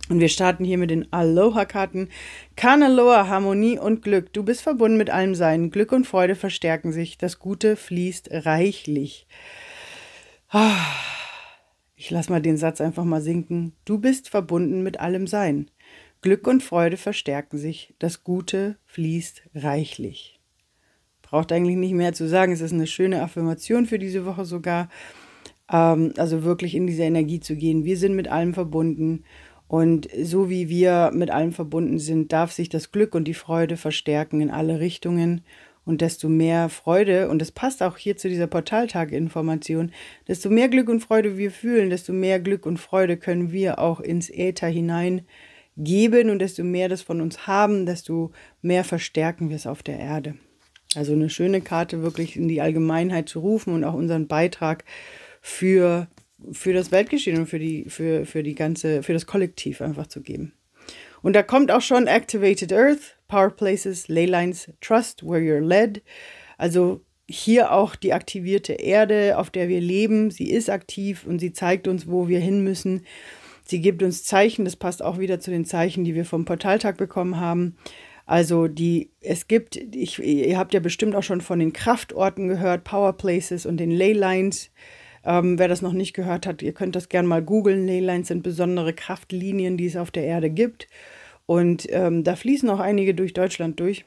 Und 0.08 0.20
wir 0.20 0.30
starten 0.30 0.64
hier 0.64 0.78
mit 0.78 0.92
den 0.92 1.12
Aloha-Karten. 1.12 2.10
Kanaloa, 2.56 3.28
Harmonie 3.28 3.80
und 3.80 4.04
Glück. 4.04 4.32
Du 4.34 4.44
bist 4.44 4.62
verbunden 4.62 4.98
mit 4.98 5.10
allem 5.10 5.34
Sein. 5.34 5.72
Glück 5.72 5.92
und 5.92 6.06
Freude 6.06 6.36
verstärken 6.36 6.92
sich. 6.92 7.18
Das 7.18 7.40
Gute 7.40 7.76
fließt 7.76 8.30
reichlich. 8.32 9.26
Ah, 10.50 10.78
ich 11.96 12.12
lasse 12.12 12.32
mal 12.32 12.42
den 12.42 12.58
Satz 12.58 12.82
einfach 12.82 13.04
mal 13.04 13.22
sinken. 13.22 13.74
Du 13.84 13.98
bist 13.98 14.30
verbunden 14.30 14.84
mit 14.84 15.00
allem 15.00 15.26
Sein. 15.26 15.72
Glück 16.22 16.48
und 16.48 16.62
Freude 16.62 16.98
verstärken 16.98 17.58
sich. 17.58 17.96
Das 17.98 18.24
Gute 18.24 18.78
fließt 18.86 19.42
reichlich. 19.56 20.40
Braucht 21.24 21.52
eigentlich 21.52 21.78
nicht 21.78 21.94
mehr 21.94 22.14
zu 22.14 22.28
sagen. 22.28 22.52
Es 22.52 22.62
ist 22.62 22.74
eine 22.74 22.88
schöne 22.88 23.24
Affirmation 23.24 23.88
für 23.88 23.98
diese 23.98 24.26
Woche 24.26 24.46
sogar. 24.46 24.90
Ähm, 25.72 26.14
also 26.18 26.44
wirklich 26.44 26.76
in 26.76 26.86
diese 26.86 27.04
Energie 27.04 27.40
zu 27.40 27.56
gehen. 27.56 27.86
Wir 27.86 27.98
sind 27.98 28.16
mit 28.16 28.28
allem 28.28 28.54
verbunden 28.54 29.24
und 29.68 30.08
so 30.22 30.50
wie 30.50 30.70
wir 30.70 31.12
mit 31.14 31.32
allem 31.32 31.52
verbunden 31.52 32.00
sind, 32.00 32.32
darf 32.32 32.52
sich 32.52 32.70
das 32.70 32.92
Glück 32.92 33.16
und 33.16 33.26
die 33.26 33.34
Freude 33.34 33.78
verstärken 33.78 34.42
in 34.42 34.52
alle 34.52 34.80
Richtungen. 34.80 35.42
Und 35.86 36.02
desto 36.02 36.30
mehr 36.30 36.70
Freude, 36.70 37.30
und 37.30 37.40
das 37.40 37.52
passt 37.52 37.84
auch 37.84 37.98
hier 37.98 38.18
zu 38.18 38.28
dieser 38.28 38.48
Portaltag-Information, 38.48 39.92
desto 40.28 40.50
mehr 40.50 40.68
Glück 40.68 40.90
und 40.90 41.02
Freude 41.02 41.38
wir 41.38 41.52
fühlen, 41.52 41.92
desto 41.92 42.12
mehr 42.12 42.40
Glück 42.40 42.66
und 42.66 42.78
Freude 42.78 43.18
können 43.18 43.52
wir 43.52 43.78
auch 43.78 44.00
ins 44.00 44.32
Äther 44.32 44.68
hinein 44.68 45.22
geben 45.78 46.32
und 46.32 46.40
desto 46.40 46.64
mehr 46.64 46.90
das 46.90 47.04
von 47.04 47.22
uns 47.22 47.46
haben, 47.46 47.86
desto 47.86 48.32
mehr 48.64 48.84
verstärken 48.84 49.50
wir 49.50 49.58
es 49.58 49.68
auf 49.68 49.84
der 49.84 50.00
Erde. 50.00 50.36
Also 50.96 51.14
eine 51.14 51.30
schöne 51.30 51.62
Karte 51.62 52.02
wirklich 52.02 52.36
in 52.36 52.48
die 52.48 52.62
Allgemeinheit 52.62 53.30
zu 53.30 53.40
rufen 53.40 53.74
und 53.74 53.84
auch 53.84 53.94
unseren 53.94 54.28
Beitrag 54.28 54.86
für 55.42 56.08
für 56.52 56.74
das 56.74 56.92
Weltgeschehen 56.92 57.40
und 57.40 57.48
für 57.48 57.60
die, 57.60 57.86
für, 57.90 58.26
für 58.26 58.44
die 58.44 58.56
ganze, 58.56 59.04
für 59.04 59.14
das 59.14 59.26
Kollektiv 59.26 59.82
einfach 59.82 60.08
zu 60.08 60.22
geben. 60.22 60.54
Und 61.22 61.34
da 61.34 61.44
kommt 61.44 61.72
auch 61.72 61.82
schon 61.82 62.08
Activated 62.08 62.72
Earth, 62.72 63.18
Power 63.28 63.50
Places, 63.50 64.08
Leylines, 64.08 64.72
Trust 64.82 65.24
Where 65.24 65.40
You're 65.40 65.66
Led. 65.66 66.04
Also 66.58 67.02
hier 67.28 67.72
auch 67.72 67.96
die 67.96 68.14
aktivierte 68.14 68.74
Erde, 68.74 69.38
auf 69.38 69.50
der 69.50 69.68
wir 69.68 69.82
leben. 69.82 70.30
Sie 70.30 70.52
ist 70.52 70.70
aktiv 70.70 71.26
und 71.26 71.40
sie 71.40 71.54
zeigt 71.54 71.88
uns, 71.88 72.08
wo 72.08 72.28
wir 72.28 72.40
hin 72.40 72.64
müssen. 72.64 73.06
Sie 73.64 73.82
gibt 73.82 74.04
uns 74.04 74.24
Zeichen, 74.24 74.66
das 74.66 74.76
passt 74.76 75.02
auch 75.02 75.18
wieder 75.18 75.40
zu 75.40 75.50
den 75.50 75.66
Zeichen, 75.66 76.04
die 76.04 76.14
wir 76.14 76.26
vom 76.26 76.46
Portaltag 76.46 76.98
bekommen 76.98 77.40
haben. 77.40 77.78
Also 78.28 78.68
die, 78.68 79.12
es 79.22 79.48
gibt, 79.48 79.76
ich, 79.76 80.20
ihr 80.20 80.58
habt 80.58 80.74
ja 80.74 80.80
bestimmt 80.80 81.16
auch 81.16 81.24
schon 81.24 81.42
von 81.42 81.60
den 81.60 81.74
Kraftorten 81.74 82.48
gehört, 82.48 82.84
Power 82.84 83.14
Places 83.14 83.66
und 83.66 83.78
den 83.78 83.92
Leylines. 83.92 84.72
Ähm, 85.26 85.58
wer 85.58 85.68
das 85.68 85.82
noch 85.82 85.94
nicht 85.94 86.14
gehört 86.14 86.46
hat, 86.46 86.62
ihr 86.62 86.74
könnt 86.74 86.96
das 86.96 87.10
gerne 87.10 87.28
mal 87.28 87.42
googeln. 87.42 87.86
Leylines 87.86 88.28
sind 88.28 88.44
besondere 88.44 88.94
Kraftlinien, 88.94 89.78
die 89.78 89.88
es 89.88 89.98
auf 89.98 90.12
der 90.12 90.24
Erde 90.24 90.50
gibt. 90.50 90.88
Und 91.46 91.88
ähm, 91.90 92.24
da 92.24 92.36
fließen 92.36 92.70
auch 92.70 92.80
einige 92.80 93.14
durch 93.14 93.34
Deutschland 93.34 93.80
durch. 93.80 94.06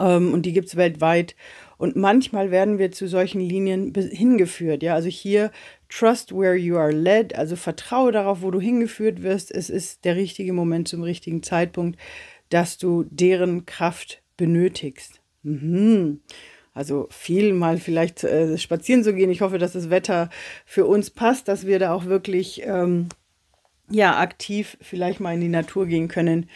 Ähm, 0.00 0.32
und 0.32 0.46
die 0.46 0.52
gibt 0.52 0.68
es 0.68 0.76
weltweit. 0.76 1.34
Und 1.76 1.96
manchmal 1.96 2.50
werden 2.50 2.78
wir 2.78 2.92
zu 2.92 3.08
solchen 3.08 3.40
Linien 3.40 3.92
hingeführt. 3.94 4.82
Ja, 4.82 4.94
also 4.94 5.08
hier 5.08 5.50
trust 5.88 6.32
where 6.32 6.54
you 6.54 6.76
are 6.76 6.92
led, 6.92 7.34
also 7.34 7.56
vertraue 7.56 8.12
darauf, 8.12 8.42
wo 8.42 8.50
du 8.50 8.60
hingeführt 8.60 9.22
wirst. 9.22 9.50
Es 9.50 9.70
ist 9.70 10.04
der 10.04 10.16
richtige 10.16 10.52
Moment 10.52 10.88
zum 10.88 11.02
richtigen 11.02 11.42
Zeitpunkt, 11.42 11.98
dass 12.48 12.78
du 12.78 13.04
deren 13.10 13.66
Kraft 13.66 14.22
benötigst. 14.36 15.20
Mhm. 15.42 16.20
Also 16.74 17.06
viel 17.10 17.52
mal 17.52 17.78
vielleicht 17.78 18.24
äh, 18.24 18.58
spazieren 18.58 19.04
zu 19.04 19.14
gehen. 19.14 19.30
Ich 19.30 19.40
hoffe, 19.40 19.58
dass 19.58 19.72
das 19.72 19.90
Wetter 19.90 20.28
für 20.66 20.86
uns 20.86 21.08
passt, 21.10 21.46
dass 21.48 21.66
wir 21.66 21.78
da 21.78 21.92
auch 21.92 22.06
wirklich 22.06 22.62
ähm, 22.64 23.08
ja 23.88 24.18
aktiv 24.18 24.76
vielleicht 24.80 25.20
mal 25.20 25.34
in 25.34 25.40
die 25.40 25.48
Natur 25.48 25.86
gehen 25.86 26.08
können 26.08 26.48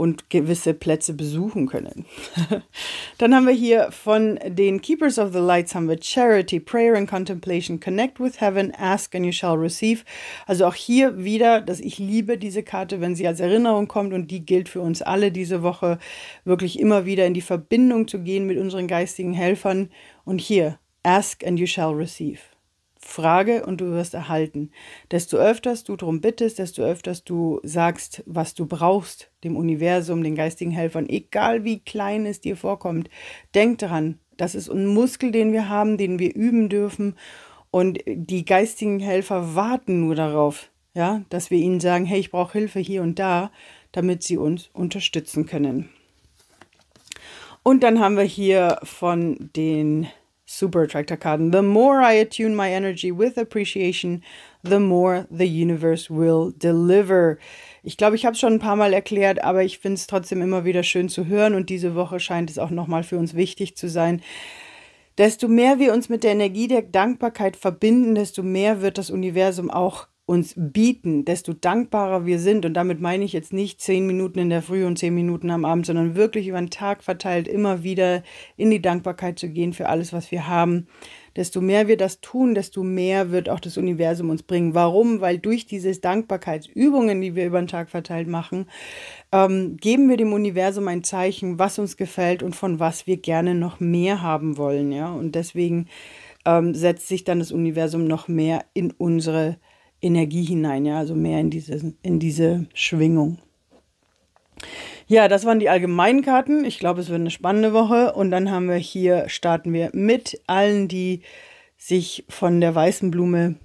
und 0.00 0.30
gewisse 0.30 0.72
Plätze 0.72 1.12
besuchen 1.12 1.66
können. 1.66 2.06
Dann 3.18 3.34
haben 3.34 3.46
wir 3.46 3.52
hier 3.52 3.92
von 3.92 4.40
den 4.46 4.80
Keepers 4.80 5.18
of 5.18 5.34
the 5.34 5.40
Lights 5.40 5.74
haben 5.74 5.90
wir 5.90 6.02
Charity, 6.02 6.58
Prayer 6.58 6.96
and 6.96 7.06
Contemplation, 7.06 7.80
Connect 7.80 8.18
with 8.18 8.40
Heaven, 8.40 8.72
Ask 8.74 9.14
and 9.14 9.26
you 9.26 9.32
shall 9.32 9.58
receive. 9.58 10.04
Also 10.46 10.64
auch 10.64 10.74
hier 10.74 11.22
wieder, 11.22 11.60
dass 11.60 11.80
ich 11.80 11.98
liebe 11.98 12.38
diese 12.38 12.62
Karte, 12.62 13.02
wenn 13.02 13.14
sie 13.14 13.26
als 13.26 13.40
Erinnerung 13.40 13.88
kommt 13.88 14.14
und 14.14 14.30
die 14.30 14.46
gilt 14.46 14.70
für 14.70 14.80
uns 14.80 15.02
alle 15.02 15.30
diese 15.30 15.62
Woche, 15.62 15.98
wirklich 16.46 16.80
immer 16.80 17.04
wieder 17.04 17.26
in 17.26 17.34
die 17.34 17.42
Verbindung 17.42 18.08
zu 18.08 18.20
gehen 18.20 18.46
mit 18.46 18.56
unseren 18.56 18.86
geistigen 18.86 19.34
Helfern. 19.34 19.90
Und 20.24 20.40
hier, 20.40 20.78
Ask 21.02 21.46
and 21.46 21.60
you 21.60 21.66
shall 21.66 21.92
receive. 21.92 22.49
Frage 23.00 23.64
und 23.64 23.80
du 23.80 23.92
wirst 23.92 24.14
erhalten. 24.14 24.70
Desto 25.10 25.38
öfters 25.38 25.84
du 25.84 25.96
darum 25.96 26.20
bittest, 26.20 26.58
desto 26.58 26.82
öfters 26.82 27.24
du 27.24 27.60
sagst, 27.62 28.22
was 28.26 28.54
du 28.54 28.66
brauchst, 28.66 29.30
dem 29.42 29.56
Universum, 29.56 30.22
den 30.22 30.34
geistigen 30.34 30.70
Helfern, 30.70 31.08
egal 31.08 31.64
wie 31.64 31.80
klein 31.80 32.26
es 32.26 32.40
dir 32.40 32.56
vorkommt, 32.56 33.08
denk 33.54 33.78
daran, 33.78 34.18
das 34.36 34.54
ist 34.54 34.70
ein 34.70 34.86
Muskel, 34.86 35.32
den 35.32 35.52
wir 35.52 35.68
haben, 35.68 35.98
den 35.98 36.18
wir 36.18 36.34
üben 36.34 36.68
dürfen. 36.68 37.16
Und 37.70 38.00
die 38.06 38.44
geistigen 38.44 39.00
Helfer 39.00 39.54
warten 39.54 40.00
nur 40.00 40.14
darauf, 40.14 40.70
ja, 40.94 41.22
dass 41.30 41.50
wir 41.50 41.58
ihnen 41.58 41.80
sagen, 41.80 42.04
hey, 42.04 42.20
ich 42.20 42.30
brauche 42.30 42.52
Hilfe 42.58 42.80
hier 42.80 43.02
und 43.02 43.18
da, 43.18 43.50
damit 43.92 44.22
sie 44.22 44.36
uns 44.36 44.70
unterstützen 44.72 45.46
können. 45.46 45.88
Und 47.62 47.82
dann 47.82 48.00
haben 48.00 48.16
wir 48.16 48.24
hier 48.24 48.78
von 48.82 49.50
den 49.54 50.06
Super 50.52 50.82
Attractor 50.82 51.16
Karten. 51.16 51.52
The 51.52 51.62
more 51.62 52.02
I 52.02 52.14
attune 52.14 52.56
my 52.56 52.72
energy 52.72 53.12
with 53.12 53.38
appreciation, 53.38 54.24
the 54.64 54.80
more 54.80 55.28
the 55.30 55.46
universe 55.46 56.10
will 56.10 56.52
deliver. 56.58 57.38
Ich 57.84 57.96
glaube, 57.96 58.16
ich 58.16 58.26
habe 58.26 58.34
es 58.34 58.40
schon 58.40 58.54
ein 58.54 58.58
paar 58.58 58.74
Mal 58.74 58.92
erklärt, 58.92 59.44
aber 59.44 59.62
ich 59.62 59.78
finde 59.78 59.94
es 59.94 60.08
trotzdem 60.08 60.42
immer 60.42 60.64
wieder 60.64 60.82
schön 60.82 61.08
zu 61.08 61.26
hören 61.26 61.54
und 61.54 61.70
diese 61.70 61.94
Woche 61.94 62.18
scheint 62.18 62.50
es 62.50 62.58
auch 62.58 62.70
nochmal 62.70 63.04
für 63.04 63.16
uns 63.16 63.34
wichtig 63.36 63.76
zu 63.76 63.88
sein. 63.88 64.22
Desto 65.18 65.46
mehr 65.46 65.78
wir 65.78 65.92
uns 65.92 66.08
mit 66.08 66.24
der 66.24 66.32
Energie 66.32 66.66
der 66.66 66.82
Dankbarkeit 66.82 67.56
verbinden, 67.56 68.16
desto 68.16 68.42
mehr 68.42 68.82
wird 68.82 68.98
das 68.98 69.10
Universum 69.10 69.70
auch 69.70 70.08
uns 70.30 70.54
bieten, 70.56 71.24
desto 71.24 71.52
dankbarer 71.52 72.24
wir 72.24 72.38
sind. 72.38 72.64
Und 72.64 72.74
damit 72.74 73.00
meine 73.00 73.24
ich 73.24 73.32
jetzt 73.32 73.52
nicht 73.52 73.80
zehn 73.80 74.06
Minuten 74.06 74.38
in 74.38 74.48
der 74.48 74.62
Früh 74.62 74.86
und 74.86 74.96
zehn 74.96 75.12
Minuten 75.12 75.50
am 75.50 75.64
Abend, 75.64 75.86
sondern 75.86 76.14
wirklich 76.14 76.46
über 76.46 76.60
den 76.60 76.70
Tag 76.70 77.02
verteilt 77.02 77.48
immer 77.48 77.82
wieder 77.82 78.22
in 78.56 78.70
die 78.70 78.80
Dankbarkeit 78.80 79.40
zu 79.40 79.48
gehen 79.48 79.72
für 79.72 79.88
alles, 79.88 80.12
was 80.12 80.30
wir 80.30 80.46
haben. 80.46 80.86
Desto 81.34 81.60
mehr 81.60 81.88
wir 81.88 81.96
das 81.96 82.20
tun, 82.20 82.54
desto 82.54 82.84
mehr 82.84 83.32
wird 83.32 83.48
auch 83.48 83.58
das 83.58 83.76
Universum 83.76 84.30
uns 84.30 84.44
bringen. 84.44 84.72
Warum? 84.72 85.20
Weil 85.20 85.38
durch 85.38 85.66
diese 85.66 85.90
Dankbarkeitsübungen, 85.98 87.20
die 87.20 87.34
wir 87.34 87.46
über 87.46 87.60
den 87.60 87.66
Tag 87.66 87.90
verteilt 87.90 88.28
machen, 88.28 88.66
ähm, 89.32 89.78
geben 89.78 90.08
wir 90.08 90.16
dem 90.16 90.32
Universum 90.32 90.86
ein 90.86 91.02
Zeichen, 91.02 91.58
was 91.58 91.80
uns 91.80 91.96
gefällt 91.96 92.44
und 92.44 92.54
von 92.54 92.78
was 92.78 93.08
wir 93.08 93.16
gerne 93.16 93.56
noch 93.56 93.80
mehr 93.80 94.22
haben 94.22 94.58
wollen. 94.58 94.92
Ja? 94.92 95.10
Und 95.10 95.34
deswegen 95.34 95.88
ähm, 96.44 96.72
setzt 96.72 97.08
sich 97.08 97.24
dann 97.24 97.40
das 97.40 97.50
Universum 97.50 98.04
noch 98.04 98.28
mehr 98.28 98.64
in 98.74 98.92
unsere 98.92 99.56
Energie 100.02 100.44
hinein, 100.44 100.86
ja, 100.86 100.98
also 100.98 101.14
mehr 101.14 101.40
in 101.40 101.50
diese, 101.50 101.94
in 102.02 102.18
diese 102.18 102.66
Schwingung. 102.74 103.38
Ja, 105.06 105.26
das 105.26 105.44
waren 105.44 105.58
die 105.58 105.68
allgemeinen 105.68 106.22
Karten. 106.22 106.64
Ich 106.64 106.78
glaube, 106.78 107.00
es 107.00 107.08
wird 107.08 107.20
eine 107.20 107.30
spannende 107.30 107.72
Woche. 107.72 108.12
Und 108.12 108.30
dann 108.30 108.50
haben 108.50 108.68
wir 108.68 108.76
hier, 108.76 109.28
starten 109.28 109.72
wir 109.72 109.90
mit 109.92 110.40
allen, 110.46 110.86
die 110.86 111.22
sich 111.76 112.24
von 112.28 112.60
der 112.60 112.74
weißen 112.74 113.10
Blume 113.10 113.56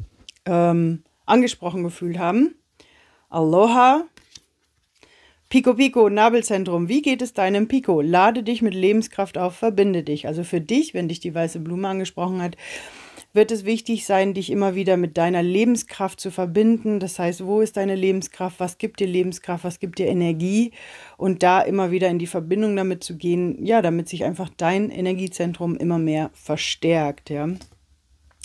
ähm, 0.46 1.04
angesprochen 1.26 1.84
gefühlt 1.84 2.18
haben. 2.18 2.56
Aloha. 3.30 4.06
Pico 5.50 5.76
Pico, 5.76 6.10
Nabelzentrum, 6.10 6.90
wie 6.90 7.04
geht 7.04 7.22
es 7.22 7.34
deinem 7.34 7.68
Pico? 7.68 8.02
Lade 8.02 8.42
dich 8.42 8.64
mit 8.64 8.74
Lebenskraft 8.74 9.38
auf, 9.38 9.56
verbinde 9.56 10.02
dich. 10.02 10.28
Also 10.28 10.44
für 10.44 10.60
dich, 10.60 10.96
wenn 10.96 11.08
dich 11.08 11.20
die 11.20 11.36
weiße 11.36 11.60
Blume 11.60 11.88
angesprochen 11.88 12.42
hat, 12.42 12.58
wird 13.36 13.52
es 13.52 13.66
wichtig 13.66 14.06
sein, 14.06 14.34
dich 14.34 14.50
immer 14.50 14.76
wieder 14.76 14.98
mit 14.98 15.18
deiner 15.18 15.44
Lebenskraft 15.44 16.20
zu 16.20 16.32
verbinden. 16.32 17.00
Das 17.00 17.20
heißt, 17.20 17.46
wo 17.46 17.62
ist 17.62 17.78
deine 17.78 17.96
Lebenskraft? 17.96 18.60
Was 18.60 18.78
gibt 18.78 19.00
dir 19.00 19.08
Lebenskraft? 19.08 19.64
Was 19.64 19.80
gibt 19.80 20.00
dir 20.00 20.08
Energie? 20.08 20.72
Und 21.18 21.44
da 21.44 21.62
immer 21.62 21.92
wieder 21.92 22.08
in 22.10 22.20
die 22.20 22.28
Verbindung 22.28 22.76
damit 22.76 23.04
zu 23.04 23.18
gehen, 23.18 23.64
ja, 23.66 23.82
damit 23.82 24.10
sich 24.10 24.24
einfach 24.24 24.50
dein 24.56 24.90
Energiezentrum 24.90 25.76
immer 25.76 26.00
mehr 26.00 26.32
verstärkt, 26.34 27.30
ja. 27.30 27.50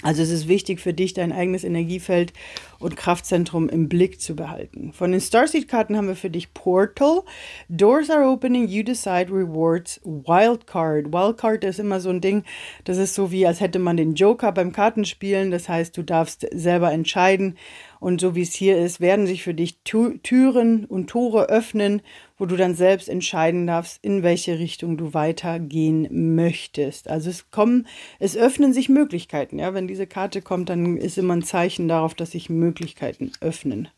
Also 0.03 0.23
es 0.23 0.31
ist 0.31 0.49
wichtig 0.49 0.81
für 0.81 0.95
dich, 0.95 1.13
dein 1.13 1.31
eigenes 1.31 1.63
Energiefeld 1.63 2.33
und 2.79 2.97
Kraftzentrum 2.97 3.69
im 3.69 3.89
Blick 3.89 4.21
zu 4.21 4.35
behalten. 4.35 4.95
Von 4.95 5.13
den 5.13 5.21
Starseed-Karten 5.21 5.95
haben 5.95 6.09
wir 6.09 6.17
für 6.17 6.31
dich 6.31 6.55
Portal. 6.55 7.23
Doors 7.69 8.09
are 8.09 8.27
opening, 8.27 8.67
you 8.67 8.83
decide 8.83 9.31
rewards. 9.31 10.01
Wildcard. 10.05 11.13
Wildcard 11.13 11.65
ist 11.65 11.79
immer 11.79 12.01
so 12.01 12.09
ein 12.09 12.23
Ding, 12.23 12.45
das 12.85 12.97
ist 12.97 13.15
so 13.15 13.31
wie, 13.31 13.47
als 13.47 13.61
hätte 13.61 13.79
man 13.79 13.99
den 13.99 14.15
Joker 14.15 14.53
beim 14.53 14.73
Kartenspielen. 14.73 15.51
Das 15.51 15.69
heißt, 15.69 15.95
du 15.97 16.03
darfst 16.03 16.47
selber 16.51 16.91
entscheiden. 16.93 17.59
Und 17.99 18.23
so 18.23 18.35
wie 18.35 18.43
es 18.43 18.55
hier 18.55 18.79
ist, 18.79 19.01
werden 19.01 19.27
sich 19.27 19.43
für 19.43 19.53
dich 19.53 19.83
Türen 19.83 20.87
und 20.87 21.11
Tore 21.11 21.51
öffnen 21.51 22.01
wo 22.41 22.47
du 22.47 22.57
dann 22.57 22.75
selbst 22.75 23.11
entscheiden 23.11 23.67
darfst, 23.67 24.03
in 24.03 24.23
welche 24.23 24.59
Richtung 24.59 24.97
du 24.97 25.13
weitergehen 25.13 26.35
möchtest. 26.35 27.09
Also 27.11 27.29
es 27.29 27.51
kommen, 27.51 27.87
es 28.19 28.35
öffnen 28.35 28.73
sich 28.73 28.89
Möglichkeiten. 28.89 29.59
Ja, 29.59 29.75
wenn 29.75 29.87
diese 29.87 30.07
Karte 30.07 30.41
kommt, 30.41 30.71
dann 30.71 30.97
ist 30.97 31.19
immer 31.19 31.37
ein 31.37 31.43
Zeichen 31.43 31.87
darauf, 31.87 32.15
dass 32.15 32.31
sich 32.31 32.49
Möglichkeiten 32.49 33.31
öffnen. 33.43 33.89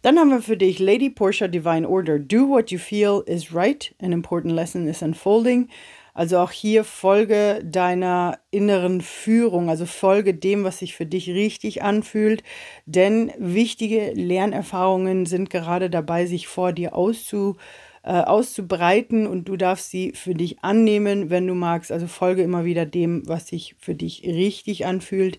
Dann 0.00 0.18
haben 0.18 0.30
wir 0.30 0.40
für 0.40 0.56
dich 0.56 0.78
Lady 0.78 1.10
Portia 1.10 1.48
Divine 1.48 1.86
Order. 1.86 2.18
Do 2.18 2.48
what 2.48 2.70
you 2.70 2.78
feel 2.78 3.22
is 3.26 3.54
right. 3.54 3.94
An 4.00 4.12
important 4.12 4.54
lesson 4.54 4.88
is 4.88 5.02
unfolding. 5.02 5.68
Also 6.16 6.38
auch 6.38 6.50
hier 6.50 6.82
folge 6.82 7.60
deiner 7.62 8.38
inneren 8.50 9.02
Führung, 9.02 9.68
also 9.68 9.84
folge 9.84 10.32
dem, 10.32 10.64
was 10.64 10.78
sich 10.78 10.96
für 10.96 11.04
dich 11.04 11.28
richtig 11.28 11.82
anfühlt, 11.82 12.42
denn 12.86 13.34
wichtige 13.36 14.12
Lernerfahrungen 14.14 15.26
sind 15.26 15.50
gerade 15.50 15.90
dabei, 15.90 16.24
sich 16.24 16.48
vor 16.48 16.72
dir 16.72 16.96
auszu, 16.96 17.58
äh, 18.02 18.12
auszubreiten 18.12 19.26
und 19.26 19.46
du 19.46 19.58
darfst 19.58 19.90
sie 19.90 20.12
für 20.12 20.34
dich 20.34 20.60
annehmen, 20.62 21.28
wenn 21.28 21.46
du 21.46 21.52
magst. 21.52 21.92
Also 21.92 22.06
folge 22.06 22.42
immer 22.42 22.64
wieder 22.64 22.86
dem, 22.86 23.28
was 23.28 23.48
sich 23.48 23.76
für 23.78 23.94
dich 23.94 24.22
richtig 24.24 24.86
anfühlt, 24.86 25.38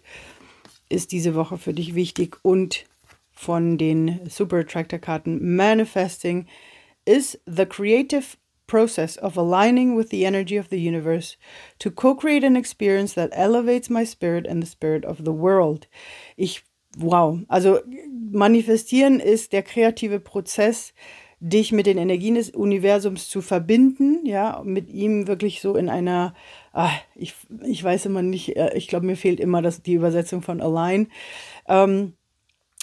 ist 0.89 1.11
diese 1.11 1.33
Woche 1.33 1.57
für 1.57 1.73
dich 1.73 1.95
wichtig 1.95 2.37
und 2.43 2.85
von 3.31 3.79
den 3.79 4.19
Super 4.29 4.57
Attractor 4.57 4.99
Karten 4.99 5.55
Manifesting 5.55 6.45
is 7.03 7.39
the 7.47 7.65
creative 7.65 8.37
process 8.67 9.17
of 9.17 9.37
aligning 9.37 9.95
with 9.95 10.09
the 10.09 10.25
energy 10.25 10.57
of 10.57 10.69
the 10.69 10.79
universe 10.79 11.37
to 11.79 11.89
co-create 11.89 12.43
an 12.43 12.55
experience 12.55 13.13
that 13.13 13.29
elevates 13.33 13.89
my 13.89 14.03
spirit 14.03 14.45
and 14.45 14.61
the 14.61 14.67
spirit 14.67 15.05
of 15.05 15.23
the 15.23 15.31
world. 15.31 15.87
Ich, 16.35 16.63
wow, 16.97 17.39
also 17.47 17.79
manifestieren 18.31 19.19
ist 19.19 19.53
der 19.53 19.63
kreative 19.63 20.19
Prozess, 20.19 20.93
dich 21.39 21.71
mit 21.71 21.85
den 21.85 21.97
Energien 21.97 22.35
des 22.35 22.49
Universums 22.49 23.29
zu 23.29 23.41
verbinden, 23.41 24.25
ja, 24.25 24.61
mit 24.65 24.89
ihm 24.89 25.27
wirklich 25.27 25.61
so 25.61 25.75
in 25.75 25.87
einer, 25.87 26.33
ah, 26.73 26.91
ich, 27.15 27.35
ich 27.63 27.83
weiß 27.83 28.07
immer 28.07 28.23
nicht, 28.23 28.57
äh, 28.57 28.75
ich 28.75 28.87
glaube, 28.87 29.05
mir 29.05 29.15
fehlt 29.17 29.39
immer 29.39 29.61
das, 29.61 29.83
die 29.83 29.93
Übersetzung 29.93 30.41
von 30.41 30.61
Align. 30.61 31.09
Ähm, 31.67 32.13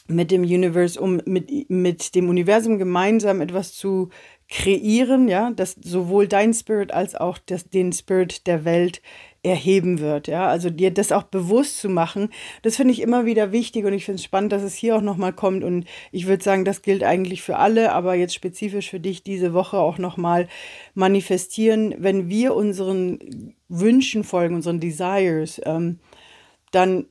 mit 0.07 0.31
dem 0.31 0.43
Universe, 0.43 1.01
um 1.01 1.21
mit, 1.25 1.71
mit 1.71 2.15
dem 2.15 2.29
Universum 2.29 2.79
gemeinsam 2.79 3.41
etwas 3.41 3.73
zu 3.73 4.11
kreieren, 4.49 5.29
ja, 5.29 5.51
dass 5.51 5.77
sowohl 5.83 6.29
dein 6.29 6.53
Spirit 6.53 6.93
als 6.93 7.15
auch 7.15 7.39
das, 7.39 7.69
den 7.71 7.93
Spirit 7.93 8.47
der 8.47 8.65
Welt 8.65 9.01
erheben 9.45 10.01
wird, 10.01 10.27
ja, 10.27 10.47
also 10.49 10.71
dir 10.71 10.91
das 10.91 11.13
auch 11.13 11.25
bewusst 11.25 11.79
zu 11.79 11.91
machen, 11.91 12.31
das 12.63 12.77
finde 12.77 12.93
ich 12.93 13.03
immer 13.03 13.27
wieder 13.27 13.53
wichtig 13.53 13.85
und 13.85 13.93
ich 13.93 14.07
finde 14.07 14.17
es 14.17 14.25
spannend, 14.25 14.53
dass 14.53 14.63
es 14.63 14.75
hier 14.75 14.97
auch 14.97 15.03
nochmal 15.03 15.35
kommt 15.35 15.63
und 15.65 15.85
ich 16.13 16.27
würde 16.27 16.43
sagen, 16.43 16.65
das 16.65 16.81
gilt 16.81 17.05
eigentlich 17.05 17.43
für 17.43 17.59
alle, 17.59 17.93
aber 17.93 18.15
jetzt 18.15 18.35
spezifisch 18.35 18.89
für 18.89 19.01
dich 19.01 19.23
diese 19.23 19.53
Woche 19.53 19.77
auch 19.77 19.99
nochmal 19.99 20.49
manifestieren, 20.95 21.95
wenn 21.99 22.31
wir 22.31 22.55
unseren 22.55 23.55
Wünschen 23.69 24.25
folgen, 24.25 24.55
unseren 24.55 24.81
Desires, 24.81 25.61
ähm, 25.67 25.99
dann 26.71 27.07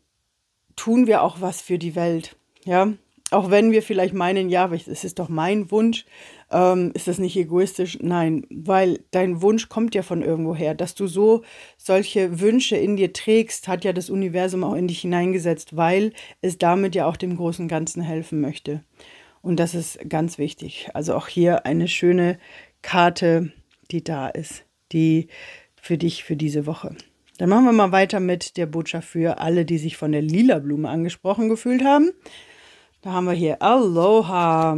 tun 0.76 1.06
wir 1.06 1.22
auch 1.22 1.40
was 1.40 1.62
für 1.62 1.78
die 1.78 1.96
Welt, 1.96 2.36
ja, 2.66 2.94
auch 3.34 3.50
wenn 3.50 3.72
wir 3.72 3.82
vielleicht 3.82 4.14
meinen, 4.14 4.50
ja, 4.50 4.72
es 4.72 5.04
ist 5.04 5.20
doch 5.20 5.30
mein 5.30 5.72
Wunsch, 5.72 6.06
ähm, 6.52 6.92
ist 6.94 7.08
das 7.08 7.18
nicht 7.18 7.36
egoistisch? 7.36 7.98
Nein, 8.02 8.46
weil 8.50 9.00
dein 9.12 9.42
Wunsch 9.42 9.70
kommt 9.70 9.96
ja 9.96 10.04
von 10.04 10.22
irgendwoher. 10.22 10.76
Dass 10.76 10.96
du 10.96 11.08
so 11.08 11.44
solche 11.78 12.40
Wünsche 12.40 12.76
in 12.76 12.96
dir 12.96 13.12
trägst, 13.12 13.68
hat 13.68 13.84
ja 13.84 13.94
das 13.94 14.10
Universum 14.10 14.64
auch 14.64 14.76
in 14.76 14.88
dich 14.88 15.02
hineingesetzt, 15.02 15.76
weil 15.76 16.14
es 16.42 16.58
damit 16.58 16.96
ja 16.96 17.06
auch 17.06 17.18
dem 17.18 17.36
großen 17.38 17.68
Ganzen 17.68 18.02
helfen 18.02 18.40
möchte. 18.40 18.84
Und 19.42 19.60
das 19.60 19.76
ist 19.76 20.00
ganz 20.10 20.38
wichtig. 20.38 20.90
Also 20.94 21.16
auch 21.16 21.28
hier 21.28 21.66
eine 21.66 21.88
schöne 21.88 22.38
Karte, 22.82 23.52
die 23.92 24.04
da 24.04 24.30
ist, 24.30 24.64
die 24.92 25.28
für 25.76 25.98
dich 25.98 26.24
für 26.24 26.38
diese 26.38 26.66
Woche. 26.66 26.96
Dann 27.38 27.50
machen 27.50 27.66
wir 27.66 27.74
mal 27.74 27.92
weiter 27.92 28.20
mit 28.20 28.58
der 28.58 28.68
Botschaft 28.68 29.08
für 29.10 29.40
alle, 29.40 29.66
die 29.66 29.78
sich 29.78 29.98
von 29.98 30.12
der 30.12 30.22
lila 30.22 30.60
Blume 30.60 30.88
angesprochen 30.88 31.50
gefühlt 31.50 31.84
haben. 31.84 32.12
Da 33.04 33.12
haben 33.12 33.26
wir 33.26 33.34
hier 33.34 33.62
Aloha. 33.62 34.78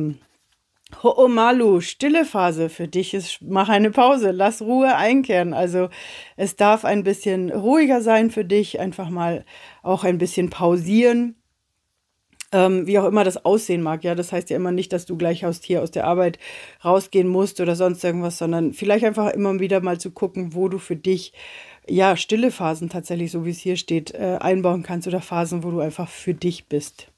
Ho'omalu, 1.04 1.82
stille 1.82 2.26
Phase 2.26 2.70
für 2.70 2.88
dich 2.88 3.14
ist, 3.14 3.38
mach 3.42 3.70
eine 3.70 3.92
Pause, 3.92 4.32
lass 4.32 4.64
Ruhe 4.64 4.96
einkehren. 4.96 5.54
Also 5.54 5.90
es 6.36 6.56
darf 6.56 6.86
ein 6.86 7.04
bisschen 7.04 7.52
ruhiger 7.52 8.02
sein 8.02 8.32
für 8.32 8.44
dich, 8.44 8.80
einfach 8.80 9.10
mal 9.10 9.46
auch 9.84 10.04
ein 10.04 10.18
bisschen 10.18 10.50
pausieren. 10.50 11.36
Ähm, 12.52 12.88
wie 12.88 12.98
auch 12.98 13.06
immer 13.06 13.24
das 13.24 13.46
aussehen 13.46 13.84
mag, 13.84 14.04
ja, 14.04 14.16
das 14.16 14.32
heißt 14.32 14.50
ja 14.50 14.56
immer 14.56 14.72
nicht, 14.72 14.92
dass 14.92 15.06
du 15.06 15.18
gleich 15.18 15.46
aus 15.46 15.62
hier 15.64 15.84
aus 15.84 15.92
der 15.92 16.08
Arbeit 16.08 16.40
rausgehen 16.84 17.28
musst 17.28 17.60
oder 17.62 17.76
sonst 17.76 18.04
irgendwas, 18.04 18.40
sondern 18.40 18.74
vielleicht 18.74 19.06
einfach 19.06 19.34
immer 19.34 19.60
wieder 19.60 19.82
mal 19.82 20.00
zu 20.00 20.10
gucken, 20.10 20.56
wo 20.56 20.68
du 20.68 20.80
für 20.80 20.96
dich 20.96 21.34
ja 21.88 22.18
stille 22.18 22.50
Phasen 22.50 22.90
tatsächlich, 22.90 23.32
so 23.32 23.46
wie 23.46 23.52
es 23.52 23.60
hier 23.60 23.78
steht, 23.78 24.16
äh, 24.16 24.38
einbauen 24.40 24.82
kannst 24.82 25.08
oder 25.08 25.22
Phasen, 25.22 25.64
wo 25.64 25.70
du 25.70 25.80
einfach 25.80 26.10
für 26.10 26.34
dich 26.34 26.66
bist. 26.68 27.12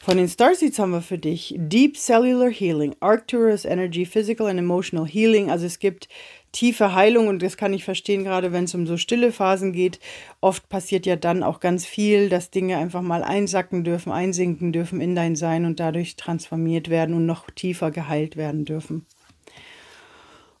Von 0.00 0.16
den 0.16 0.28
Starseeds 0.28 0.78
haben 0.78 0.92
wir 0.92 1.02
für 1.02 1.18
dich 1.18 1.54
Deep 1.58 1.96
Cellular 1.96 2.50
Healing, 2.50 2.94
Arcturus 3.00 3.64
Energy, 3.64 4.06
Physical 4.06 4.46
and 4.46 4.58
Emotional 4.58 5.06
Healing. 5.06 5.50
Also 5.50 5.66
es 5.66 5.80
gibt 5.80 6.08
tiefe 6.52 6.94
Heilung 6.94 7.26
und 7.26 7.42
das 7.42 7.56
kann 7.56 7.74
ich 7.74 7.84
verstehen, 7.84 8.22
gerade 8.22 8.52
wenn 8.52 8.64
es 8.64 8.74
um 8.74 8.86
so 8.86 8.96
stille 8.96 9.32
Phasen 9.32 9.72
geht. 9.72 9.98
Oft 10.40 10.68
passiert 10.68 11.04
ja 11.04 11.16
dann 11.16 11.42
auch 11.42 11.58
ganz 11.60 11.84
viel, 11.84 12.28
dass 12.28 12.50
Dinge 12.50 12.78
einfach 12.78 13.02
mal 13.02 13.24
einsacken 13.24 13.82
dürfen, 13.82 14.12
einsinken 14.12 14.72
dürfen 14.72 15.00
in 15.00 15.16
dein 15.16 15.34
Sein 15.34 15.64
und 15.64 15.80
dadurch 15.80 16.16
transformiert 16.16 16.88
werden 16.88 17.14
und 17.14 17.26
noch 17.26 17.50
tiefer 17.50 17.90
geheilt 17.90 18.36
werden 18.36 18.64
dürfen. 18.64 19.04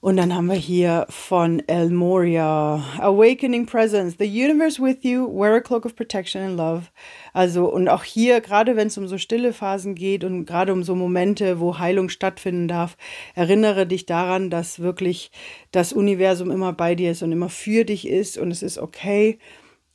Und 0.00 0.16
dann 0.16 0.32
haben 0.32 0.46
wir 0.46 0.54
hier 0.54 1.06
von 1.08 1.60
El 1.66 1.90
Moria, 1.90 2.84
Awakening 3.00 3.66
Presence, 3.66 4.14
the 4.16 4.26
universe 4.26 4.80
with 4.80 4.98
you, 5.02 5.26
wear 5.26 5.56
a 5.56 5.60
cloak 5.60 5.84
of 5.84 5.96
protection 5.96 6.40
and 6.40 6.56
love. 6.56 6.92
Also, 7.32 7.66
und 7.66 7.88
auch 7.88 8.04
hier, 8.04 8.40
gerade 8.40 8.76
wenn 8.76 8.86
es 8.86 8.96
um 8.96 9.08
so 9.08 9.18
stille 9.18 9.52
Phasen 9.52 9.96
geht 9.96 10.22
und 10.22 10.46
gerade 10.46 10.72
um 10.72 10.84
so 10.84 10.94
Momente, 10.94 11.58
wo 11.58 11.78
Heilung 11.80 12.10
stattfinden 12.10 12.68
darf, 12.68 12.96
erinnere 13.34 13.88
dich 13.88 14.06
daran, 14.06 14.50
dass 14.50 14.78
wirklich 14.78 15.32
das 15.72 15.92
Universum 15.92 16.52
immer 16.52 16.72
bei 16.72 16.94
dir 16.94 17.10
ist 17.10 17.24
und 17.24 17.32
immer 17.32 17.48
für 17.48 17.84
dich 17.84 18.06
ist 18.06 18.38
und 18.38 18.52
es 18.52 18.62
ist 18.62 18.78
okay. 18.78 19.40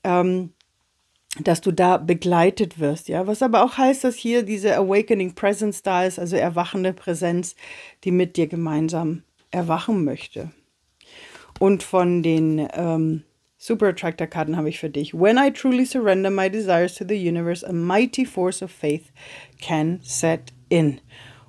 Ähm, 0.04 0.52
dass 1.40 1.62
du 1.62 1.72
da 1.72 1.98
begleitet 1.98 2.80
wirst, 2.80 3.08
ja. 3.08 3.26
Was 3.26 3.42
aber 3.42 3.64
auch 3.64 3.78
heißt, 3.78 4.04
dass 4.04 4.16
hier 4.16 4.44
diese 4.44 4.76
Awakening 4.76 5.34
Presence 5.34 5.82
da 5.82 6.04
ist, 6.04 6.20
also 6.20 6.36
erwachende 6.36 6.94
Präsenz, 6.94 7.56
die 8.04 8.12
mit 8.12 8.38
dir 8.38 8.46
gemeinsam 8.46 9.24
erwachen 9.54 10.04
möchte. 10.04 10.52
Und 11.60 11.84
von 11.84 12.24
den 12.24 12.68
ähm, 12.74 13.24
Super 13.58 13.88
Attractor 13.88 14.28
Karten 14.28 14.58
habe 14.58 14.70
ich 14.70 14.80
für 14.80 14.90
dich. 14.90 15.14
When 15.14 15.38
I 15.38 15.52
truly 15.52 15.86
surrender 15.86 16.30
my 16.30 16.50
desires 16.50 16.96
to 16.96 17.06
the 17.08 17.16
universe, 17.16 17.66
a 17.66 17.72
mighty 17.72 18.26
force 18.26 18.62
of 18.62 18.72
faith 18.72 19.14
can 19.62 20.00
set 20.04 20.52
in. 20.68 21.00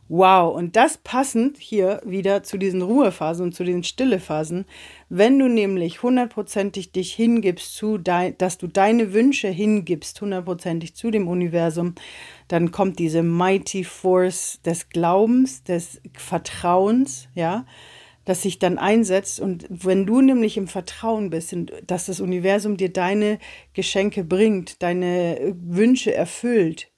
Wow, 0.09 0.55
und 0.55 0.77
das 0.77 0.99
passend 0.99 1.57
hier 1.57 2.03
wieder 2.05 2.43
zu 2.43 2.59
diesen 2.59 2.83
Ruhephasen 2.83 3.47
und 3.47 3.53
zu 3.55 3.65
den 3.65 3.83
Stillephasen. 3.83 4.67
Wenn 5.09 5.39
du 5.39 5.49
nämlich 5.49 6.03
hundertprozentig 6.03 6.93
dich 6.93 7.15
hingibst 7.15 7.75
zu 7.75 7.97
dein, 7.97 8.37
dass 8.37 8.59
du 8.59 8.67
deine 8.67 9.15
Wünsche 9.15 9.49
hingibst, 9.49 10.21
hundertprozentig 10.21 10.95
zu 10.95 11.11
dem 11.11 11.27
Universum, 11.27 11.95
dann 12.49 12.71
kommt 12.71 12.99
diese 12.99 13.23
mighty 13.23 13.83
force 13.83 14.61
des 14.63 14.91
Glaubens, 14.91 15.65
des 15.65 16.03
Vertrauens, 16.13 17.29
ja, 17.35 17.65
das 18.25 18.43
sich 18.43 18.59
dann 18.59 18.79
einsetzt. 18.79 19.41
Und 19.41 19.67
wenn 19.69 20.07
du 20.07 20.21
nämlich 20.21 20.57
im 20.57 20.69
Vertrauen 20.69 21.31
bist, 21.31 21.55
dass 21.87 22.07
das 22.07 22.21
Universum 22.21 22.77
dir 22.77 22.93
deine 22.93 23.39
Geschenke 23.73 24.25
bringt, 24.25 24.83
deine 24.83 25.55
Wünsche 25.61 26.15
erfüllt, 26.15 26.91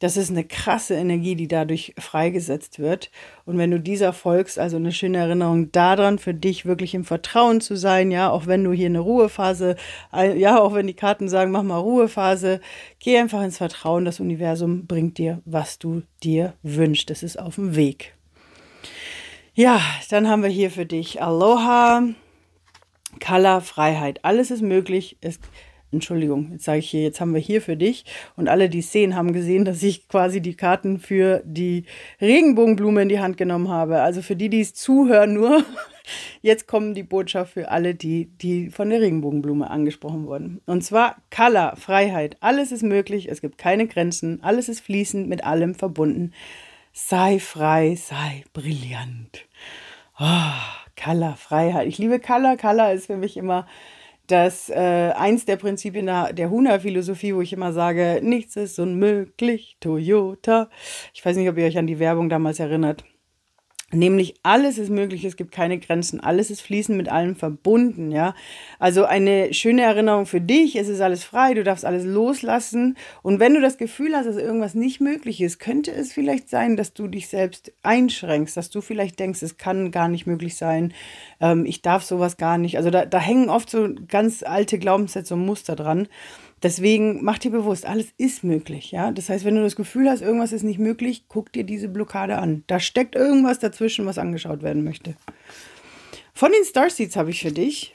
das 0.00 0.16
ist 0.16 0.30
eine 0.30 0.44
krasse 0.44 0.94
Energie, 0.94 1.34
die 1.34 1.48
dadurch 1.48 1.92
freigesetzt 1.98 2.78
wird. 2.78 3.10
Und 3.46 3.58
wenn 3.58 3.72
du 3.72 3.80
dieser 3.80 4.12
folgst, 4.12 4.56
also 4.56 4.76
eine 4.76 4.92
schöne 4.92 5.18
Erinnerung 5.18 5.72
daran, 5.72 6.20
für 6.20 6.34
dich 6.34 6.66
wirklich 6.66 6.94
im 6.94 7.04
Vertrauen 7.04 7.60
zu 7.60 7.76
sein, 7.76 8.12
ja, 8.12 8.30
auch 8.30 8.46
wenn 8.46 8.62
du 8.62 8.72
hier 8.72 8.86
eine 8.86 9.00
Ruhephase, 9.00 9.74
ja, 10.36 10.60
auch 10.60 10.72
wenn 10.74 10.86
die 10.86 10.94
Karten 10.94 11.28
sagen, 11.28 11.50
mach 11.50 11.64
mal 11.64 11.78
Ruhephase, 11.78 12.60
geh 13.00 13.18
einfach 13.18 13.42
ins 13.42 13.56
Vertrauen, 13.56 14.04
das 14.04 14.20
Universum 14.20 14.86
bringt 14.86 15.18
dir, 15.18 15.42
was 15.44 15.80
du 15.80 16.02
dir 16.22 16.54
wünschst. 16.62 17.10
Das 17.10 17.24
ist 17.24 17.36
auf 17.36 17.56
dem 17.56 17.74
Weg. 17.74 18.14
Ja, 19.58 19.80
dann 20.10 20.28
haben 20.28 20.44
wir 20.44 20.50
hier 20.50 20.70
für 20.70 20.86
dich 20.86 21.20
Aloha, 21.20 22.04
Color, 23.18 23.60
Freiheit. 23.60 24.24
Alles 24.24 24.52
ist 24.52 24.62
möglich. 24.62 25.16
Es, 25.20 25.40
Entschuldigung, 25.90 26.52
jetzt 26.52 26.62
sage 26.62 26.78
ich 26.78 26.88
hier, 26.88 27.02
jetzt 27.02 27.20
haben 27.20 27.34
wir 27.34 27.40
hier 27.40 27.60
für 27.60 27.76
dich. 27.76 28.04
Und 28.36 28.48
alle, 28.48 28.68
die 28.68 28.78
es 28.78 28.92
sehen, 28.92 29.16
haben 29.16 29.32
gesehen, 29.32 29.64
dass 29.64 29.82
ich 29.82 30.06
quasi 30.06 30.40
die 30.40 30.54
Karten 30.54 31.00
für 31.00 31.42
die 31.44 31.86
Regenbogenblume 32.20 33.02
in 33.02 33.08
die 33.08 33.18
Hand 33.18 33.36
genommen 33.36 33.66
habe. 33.66 34.00
Also 34.00 34.22
für 34.22 34.36
die, 34.36 34.48
die 34.48 34.60
es 34.60 34.74
zuhören, 34.74 35.34
nur 35.34 35.64
jetzt 36.40 36.68
kommen 36.68 36.94
die 36.94 37.02
Botschaft 37.02 37.54
für 37.54 37.68
alle, 37.68 37.96
die, 37.96 38.26
die 38.26 38.70
von 38.70 38.90
der 38.90 39.00
Regenbogenblume 39.00 39.68
angesprochen 39.68 40.28
wurden. 40.28 40.60
Und 40.66 40.84
zwar 40.84 41.16
Color, 41.36 41.74
Freiheit. 41.74 42.36
Alles 42.38 42.70
ist 42.70 42.84
möglich. 42.84 43.28
Es 43.28 43.40
gibt 43.40 43.58
keine 43.58 43.88
Grenzen. 43.88 44.40
Alles 44.40 44.68
ist 44.68 44.82
fließend, 44.82 45.28
mit 45.28 45.42
allem 45.42 45.74
verbunden. 45.74 46.32
Sei 47.00 47.38
frei, 47.38 47.94
sei 47.94 48.44
brillant. 48.52 49.46
Oh, 50.18 50.96
Color, 51.00 51.36
Freiheit. 51.36 51.86
Ich 51.86 51.96
liebe 51.96 52.18
Color. 52.18 52.56
Color 52.56 52.92
ist 52.92 53.06
für 53.06 53.16
mich 53.16 53.36
immer 53.36 53.68
das 54.26 54.68
äh, 54.68 55.12
eins 55.16 55.46
der 55.46 55.56
Prinzipien 55.56 56.06
der, 56.06 56.32
der 56.32 56.50
Huna-Philosophie, 56.50 57.36
wo 57.36 57.40
ich 57.40 57.52
immer 57.52 57.72
sage, 57.72 58.18
nichts 58.22 58.56
ist 58.56 58.80
unmöglich, 58.80 59.76
Toyota. 59.78 60.68
Ich 61.14 61.24
weiß 61.24 61.36
nicht, 61.36 61.48
ob 61.48 61.56
ihr 61.56 61.66
euch 61.66 61.78
an 61.78 61.86
die 61.86 62.00
Werbung 62.00 62.28
damals 62.28 62.58
erinnert. 62.58 63.04
Nämlich 63.90 64.34
alles 64.42 64.76
ist 64.76 64.90
möglich, 64.90 65.24
es 65.24 65.36
gibt 65.36 65.50
keine 65.50 65.78
Grenzen, 65.78 66.20
alles 66.20 66.50
ist 66.50 66.60
fließend 66.60 66.98
mit 66.98 67.08
allem 67.08 67.36
verbunden, 67.36 68.10
ja. 68.10 68.34
Also 68.78 69.06
eine 69.06 69.54
schöne 69.54 69.80
Erinnerung 69.80 70.26
für 70.26 70.42
dich, 70.42 70.76
es 70.76 70.88
ist 70.88 71.00
alles 71.00 71.24
frei, 71.24 71.54
du 71.54 71.64
darfst 71.64 71.86
alles 71.86 72.04
loslassen. 72.04 72.98
Und 73.22 73.40
wenn 73.40 73.54
du 73.54 73.62
das 73.62 73.78
Gefühl 73.78 74.14
hast, 74.14 74.26
dass 74.26 74.36
irgendwas 74.36 74.74
nicht 74.74 75.00
möglich 75.00 75.40
ist, 75.40 75.58
könnte 75.58 75.90
es 75.90 76.12
vielleicht 76.12 76.50
sein, 76.50 76.76
dass 76.76 76.92
du 76.92 77.08
dich 77.08 77.28
selbst 77.28 77.72
einschränkst, 77.82 78.58
dass 78.58 78.68
du 78.68 78.82
vielleicht 78.82 79.18
denkst, 79.20 79.40
es 79.42 79.56
kann 79.56 79.90
gar 79.90 80.08
nicht 80.08 80.26
möglich 80.26 80.56
sein, 80.56 80.92
ähm, 81.40 81.64
ich 81.64 81.80
darf 81.80 82.02
sowas 82.04 82.36
gar 82.36 82.58
nicht. 82.58 82.76
Also 82.76 82.90
da, 82.90 83.06
da 83.06 83.18
hängen 83.18 83.48
oft 83.48 83.70
so 83.70 83.88
ganz 84.06 84.42
alte 84.42 84.78
Glaubenssätze 84.78 85.32
und 85.32 85.46
Muster 85.46 85.76
dran. 85.76 86.08
Deswegen 86.62 87.22
mach 87.22 87.38
dir 87.38 87.50
bewusst, 87.50 87.86
alles 87.86 88.08
ist 88.16 88.44
möglich, 88.44 88.90
ja. 88.90 89.12
Das 89.12 89.28
heißt, 89.28 89.44
wenn 89.44 89.54
du 89.54 89.62
das 89.62 89.76
Gefühl 89.76 90.08
hast, 90.08 90.22
irgendwas 90.22 90.52
ist 90.52 90.64
nicht 90.64 90.78
möglich, 90.78 91.24
guck 91.28 91.52
dir 91.52 91.64
diese 91.64 91.88
Blockade 91.88 92.38
an. 92.38 92.64
Da 92.66 92.80
steckt 92.80 93.14
irgendwas 93.14 93.58
dazwischen, 93.58 94.06
was 94.06 94.18
angeschaut 94.18 94.62
werden 94.62 94.84
möchte. 94.84 95.14
Von 96.34 96.52
den 96.52 96.64
Starseeds 96.64 97.16
habe 97.16 97.30
ich 97.30 97.42
für 97.42 97.52
dich 97.52 97.94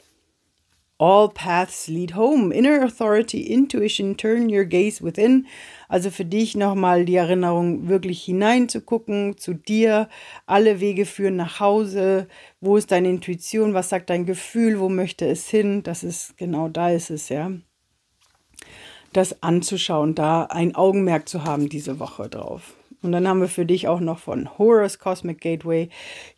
All 0.96 1.28
paths 1.28 1.88
lead 1.88 2.14
home. 2.14 2.54
Inner 2.54 2.84
authority, 2.84 3.40
intuition, 3.52 4.16
turn 4.16 4.48
your 4.48 4.64
gaze 4.64 5.02
within. 5.02 5.46
Also 5.88 6.10
für 6.10 6.24
dich 6.24 6.54
nochmal 6.54 7.04
die 7.04 7.16
Erinnerung, 7.16 7.88
wirklich 7.88 8.22
hineinzugucken 8.22 9.36
zu 9.36 9.54
dir. 9.54 10.08
Alle 10.46 10.78
Wege 10.78 11.04
führen 11.04 11.34
nach 11.34 11.58
Hause. 11.58 12.28
Wo 12.60 12.76
ist 12.76 12.92
deine 12.92 13.10
Intuition? 13.10 13.74
Was 13.74 13.88
sagt 13.88 14.08
dein 14.08 14.24
Gefühl? 14.24 14.78
Wo 14.78 14.88
möchte 14.88 15.26
es 15.26 15.48
hin? 15.48 15.82
Das 15.82 16.04
ist 16.04 16.38
genau 16.38 16.68
da 16.68 16.90
ist 16.90 17.10
es, 17.10 17.28
ja 17.28 17.50
das 19.16 19.42
anzuschauen, 19.42 20.14
da 20.14 20.44
ein 20.44 20.74
Augenmerk 20.74 21.28
zu 21.28 21.44
haben 21.44 21.68
diese 21.68 21.98
Woche 21.98 22.28
drauf. 22.28 22.74
Und 23.04 23.12
dann 23.12 23.28
haben 23.28 23.40
wir 23.40 23.48
für 23.48 23.66
dich 23.66 23.86
auch 23.86 24.00
noch 24.00 24.18
von 24.18 24.58
Horus 24.58 24.98
Cosmic 24.98 25.40
Gateway. 25.40 25.88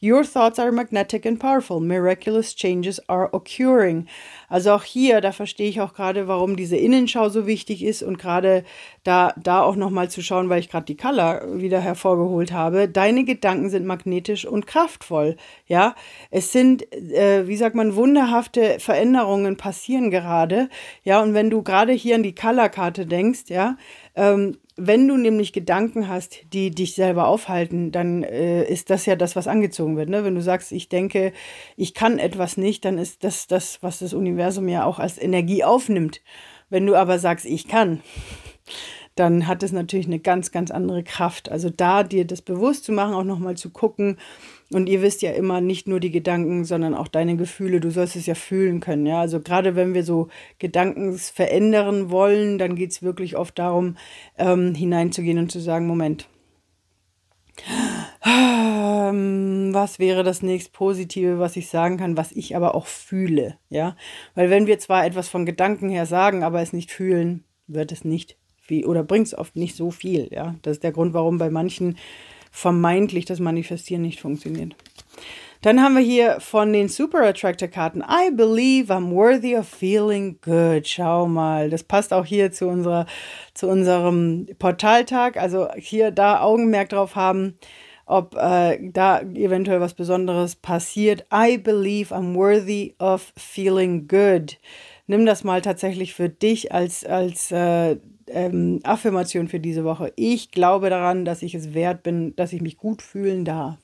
Your 0.02 0.24
thoughts 0.24 0.58
are 0.58 0.72
magnetic 0.72 1.24
and 1.24 1.38
powerful. 1.38 1.80
Miraculous 1.80 2.54
changes 2.56 3.00
are 3.08 3.32
occurring. 3.32 4.06
Also 4.48 4.72
auch 4.72 4.82
hier, 4.82 5.20
da 5.20 5.32
verstehe 5.32 5.68
ich 5.68 5.80
auch 5.80 5.94
gerade, 5.94 6.28
warum 6.28 6.56
diese 6.56 6.76
Innenschau 6.76 7.28
so 7.28 7.46
wichtig 7.46 7.84
ist 7.84 8.02
und 8.02 8.18
gerade 8.18 8.64
da, 9.04 9.32
da 9.36 9.62
auch 9.62 9.76
nochmal 9.76 10.10
zu 10.10 10.22
schauen, 10.22 10.48
weil 10.48 10.60
ich 10.60 10.68
gerade 10.68 10.86
die 10.86 10.96
Color 10.96 11.60
wieder 11.60 11.80
hervorgeholt 11.80 12.52
habe. 12.52 12.88
Deine 12.88 13.24
Gedanken 13.24 13.70
sind 13.70 13.86
magnetisch 13.86 14.44
und 14.44 14.66
kraftvoll. 14.66 15.36
Ja, 15.66 15.94
es 16.30 16.52
sind, 16.52 16.92
äh, 16.92 17.46
wie 17.46 17.56
sagt 17.56 17.76
man, 17.76 17.96
wunderhafte 17.96 18.78
Veränderungen 18.80 19.56
passieren 19.56 20.10
gerade. 20.10 20.68
Ja, 21.04 21.22
und 21.22 21.34
wenn 21.34 21.50
du 21.50 21.62
gerade 21.62 21.92
hier 21.92 22.16
an 22.16 22.22
die 22.22 22.34
Color-Karte 22.34 23.06
denkst, 23.06 23.44
ja, 23.48 23.76
ähm, 24.14 24.56
wenn 24.76 25.08
du 25.08 25.16
nämlich 25.16 25.52
Gedanken 25.54 26.08
hast, 26.08 26.52
die 26.52 26.70
dich 26.70 26.94
selber 26.94 27.28
aufhalten, 27.28 27.92
dann 27.92 28.22
äh, 28.22 28.64
ist 28.64 28.90
das 28.90 29.06
ja 29.06 29.16
das, 29.16 29.34
was 29.34 29.48
angezogen 29.48 29.96
wird. 29.96 30.10
Ne? 30.10 30.22
Wenn 30.22 30.34
du 30.34 30.42
sagst, 30.42 30.70
ich 30.70 30.88
denke, 30.90 31.32
ich 31.76 31.94
kann 31.94 32.18
etwas 32.18 32.58
nicht, 32.58 32.84
dann 32.84 32.98
ist 32.98 33.24
das 33.24 33.46
das, 33.46 33.82
was 33.82 34.00
das 34.00 34.12
Universum 34.12 34.68
ja 34.68 34.84
auch 34.84 34.98
als 34.98 35.16
Energie 35.16 35.64
aufnimmt. 35.64 36.20
Wenn 36.68 36.86
du 36.86 36.94
aber 36.94 37.18
sagst, 37.18 37.46
ich 37.46 37.68
kann, 37.68 38.02
dann 39.16 39.46
hat 39.46 39.62
es 39.62 39.72
natürlich 39.72 40.06
eine 40.06 40.18
ganz, 40.18 40.52
ganz 40.52 40.70
andere 40.70 41.02
Kraft. 41.02 41.50
Also 41.50 41.70
da 41.70 42.02
dir 42.02 42.26
das 42.26 42.42
bewusst 42.42 42.84
zu 42.84 42.92
machen, 42.92 43.14
auch 43.14 43.24
nochmal 43.24 43.56
zu 43.56 43.70
gucken. 43.70 44.18
Und 44.70 44.88
ihr 44.88 45.00
wisst 45.00 45.22
ja 45.22 45.32
immer 45.32 45.60
nicht 45.62 45.88
nur 45.88 46.00
die 46.00 46.10
Gedanken, 46.10 46.64
sondern 46.64 46.94
auch 46.94 47.08
deine 47.08 47.36
Gefühle. 47.36 47.80
Du 47.80 47.90
sollst 47.90 48.14
es 48.14 48.26
ja 48.26 48.34
fühlen 48.34 48.80
können. 48.80 49.06
Ja, 49.06 49.20
also 49.20 49.40
gerade 49.40 49.74
wenn 49.74 49.94
wir 49.94 50.04
so 50.04 50.28
Gedanken 50.58 51.16
verändern 51.16 52.10
wollen, 52.10 52.58
dann 52.58 52.76
geht 52.76 52.90
es 52.90 53.02
wirklich 53.02 53.36
oft 53.36 53.58
darum, 53.58 53.96
ähm, 54.36 54.74
hineinzugehen 54.74 55.38
und 55.38 55.50
zu 55.50 55.60
sagen, 55.60 55.86
Moment. 55.86 56.28
Ähm, 58.22 59.72
was 59.72 59.98
wäre 59.98 60.24
das 60.24 60.42
nächst 60.42 60.74
Positive, 60.74 61.38
was 61.38 61.56
ich 61.56 61.70
sagen 61.70 61.96
kann, 61.96 62.18
was 62.18 62.32
ich 62.32 62.54
aber 62.54 62.74
auch 62.74 62.86
fühle, 62.86 63.56
ja? 63.70 63.96
Weil 64.34 64.50
wenn 64.50 64.66
wir 64.66 64.78
zwar 64.78 65.06
etwas 65.06 65.28
von 65.30 65.46
Gedanken 65.46 65.88
her 65.88 66.04
sagen, 66.04 66.42
aber 66.42 66.60
es 66.60 66.74
nicht 66.74 66.90
fühlen, 66.90 67.44
wird 67.66 67.92
es 67.92 68.04
nicht 68.04 68.36
wie, 68.68 68.84
oder 68.84 69.02
bringt 69.02 69.28
es 69.28 69.36
oft 69.36 69.56
nicht 69.56 69.76
so 69.76 69.90
viel. 69.90 70.28
Ja? 70.30 70.54
Das 70.62 70.72
ist 70.72 70.82
der 70.84 70.92
Grund, 70.92 71.14
warum 71.14 71.38
bei 71.38 71.50
manchen 71.50 71.96
vermeintlich 72.50 73.24
das 73.26 73.40
Manifestieren 73.40 74.02
nicht 74.02 74.20
funktioniert. 74.20 74.74
Dann 75.62 75.82
haben 75.82 75.96
wir 75.96 76.02
hier 76.02 76.38
von 76.40 76.72
den 76.72 76.88
Super 76.88 77.22
Attractor 77.22 77.68
Karten 77.68 78.00
I 78.00 78.30
believe 78.30 78.92
I'm 78.92 79.10
worthy 79.10 79.56
of 79.56 79.66
feeling 79.66 80.38
good. 80.40 80.86
Schau 80.86 81.26
mal, 81.26 81.70
das 81.70 81.82
passt 81.82 82.12
auch 82.12 82.24
hier 82.24 82.52
zu 82.52 82.68
unserer 82.68 83.06
zu 83.54 83.66
unserem 83.66 84.46
Portaltag. 84.58 85.36
Also 85.36 85.68
hier 85.76 86.10
da 86.10 86.40
Augenmerk 86.40 86.90
drauf 86.90 87.16
haben, 87.16 87.58
ob 88.04 88.36
äh, 88.36 88.78
da 88.92 89.20
eventuell 89.22 89.80
was 89.80 89.94
Besonderes 89.94 90.56
passiert. 90.56 91.26
I 91.34 91.58
believe 91.58 92.14
I'm 92.14 92.34
worthy 92.34 92.94
of 92.98 93.32
feeling 93.36 94.06
good. 94.06 94.58
Nimm 95.08 95.26
das 95.26 95.42
mal 95.42 95.62
tatsächlich 95.62 96.14
für 96.14 96.28
dich 96.28 96.72
als 96.72 97.04
als 97.04 97.50
äh, 97.50 97.96
ähm, 98.28 98.80
Affirmation 98.82 99.48
für 99.48 99.60
diese 99.60 99.84
Woche. 99.84 100.12
Ich 100.16 100.50
glaube 100.50 100.90
daran, 100.90 101.24
dass 101.24 101.42
ich 101.42 101.54
es 101.54 101.74
wert 101.74 102.02
bin, 102.02 102.34
dass 102.36 102.52
ich 102.52 102.60
mich 102.60 102.76
gut 102.76 103.02
fühlen 103.02 103.44
darf. 103.44 103.78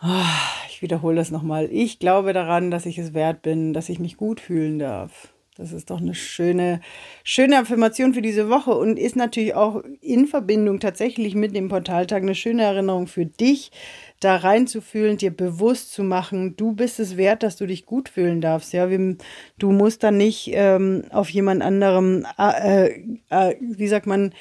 Ah, 0.00 0.24
ich 0.68 0.80
wiederhole 0.82 1.16
das 1.16 1.30
nochmal. 1.30 1.68
Ich 1.72 1.98
glaube 1.98 2.32
daran, 2.32 2.70
dass 2.70 2.86
ich 2.86 2.98
es 2.98 3.14
wert 3.14 3.42
bin, 3.42 3.72
dass 3.72 3.88
ich 3.88 3.98
mich 3.98 4.16
gut 4.16 4.40
fühlen 4.40 4.78
darf. 4.78 5.32
Das 5.58 5.72
ist 5.72 5.90
doch 5.90 6.00
eine 6.00 6.14
schöne, 6.14 6.80
schöne 7.24 7.58
Affirmation 7.58 8.14
für 8.14 8.22
diese 8.22 8.48
Woche 8.48 8.70
und 8.70 8.96
ist 8.96 9.16
natürlich 9.16 9.56
auch 9.56 9.82
in 10.00 10.28
Verbindung 10.28 10.78
tatsächlich 10.78 11.34
mit 11.34 11.56
dem 11.56 11.68
Portaltag 11.68 12.22
eine 12.22 12.36
schöne 12.36 12.62
Erinnerung 12.62 13.08
für 13.08 13.26
dich, 13.26 13.72
da 14.20 14.36
reinzufühlen, 14.36 15.16
dir 15.16 15.30
bewusst 15.30 15.92
zu 15.92 16.02
machen, 16.02 16.56
du 16.56 16.72
bist 16.72 16.98
es 16.98 17.16
wert, 17.16 17.42
dass 17.42 17.56
du 17.56 17.66
dich 17.66 17.86
gut 17.86 18.08
fühlen 18.08 18.40
darfst. 18.40 18.72
Ja, 18.72 18.88
du 18.88 19.72
musst 19.72 20.02
dann 20.02 20.16
nicht 20.16 20.50
ähm, 20.52 21.04
auf 21.10 21.30
jemand 21.30 21.62
anderem, 21.62 22.26
äh, 22.38 22.88
äh, 23.30 23.54
wie 23.60 23.88
sagt 23.88 24.06
man, 24.06 24.32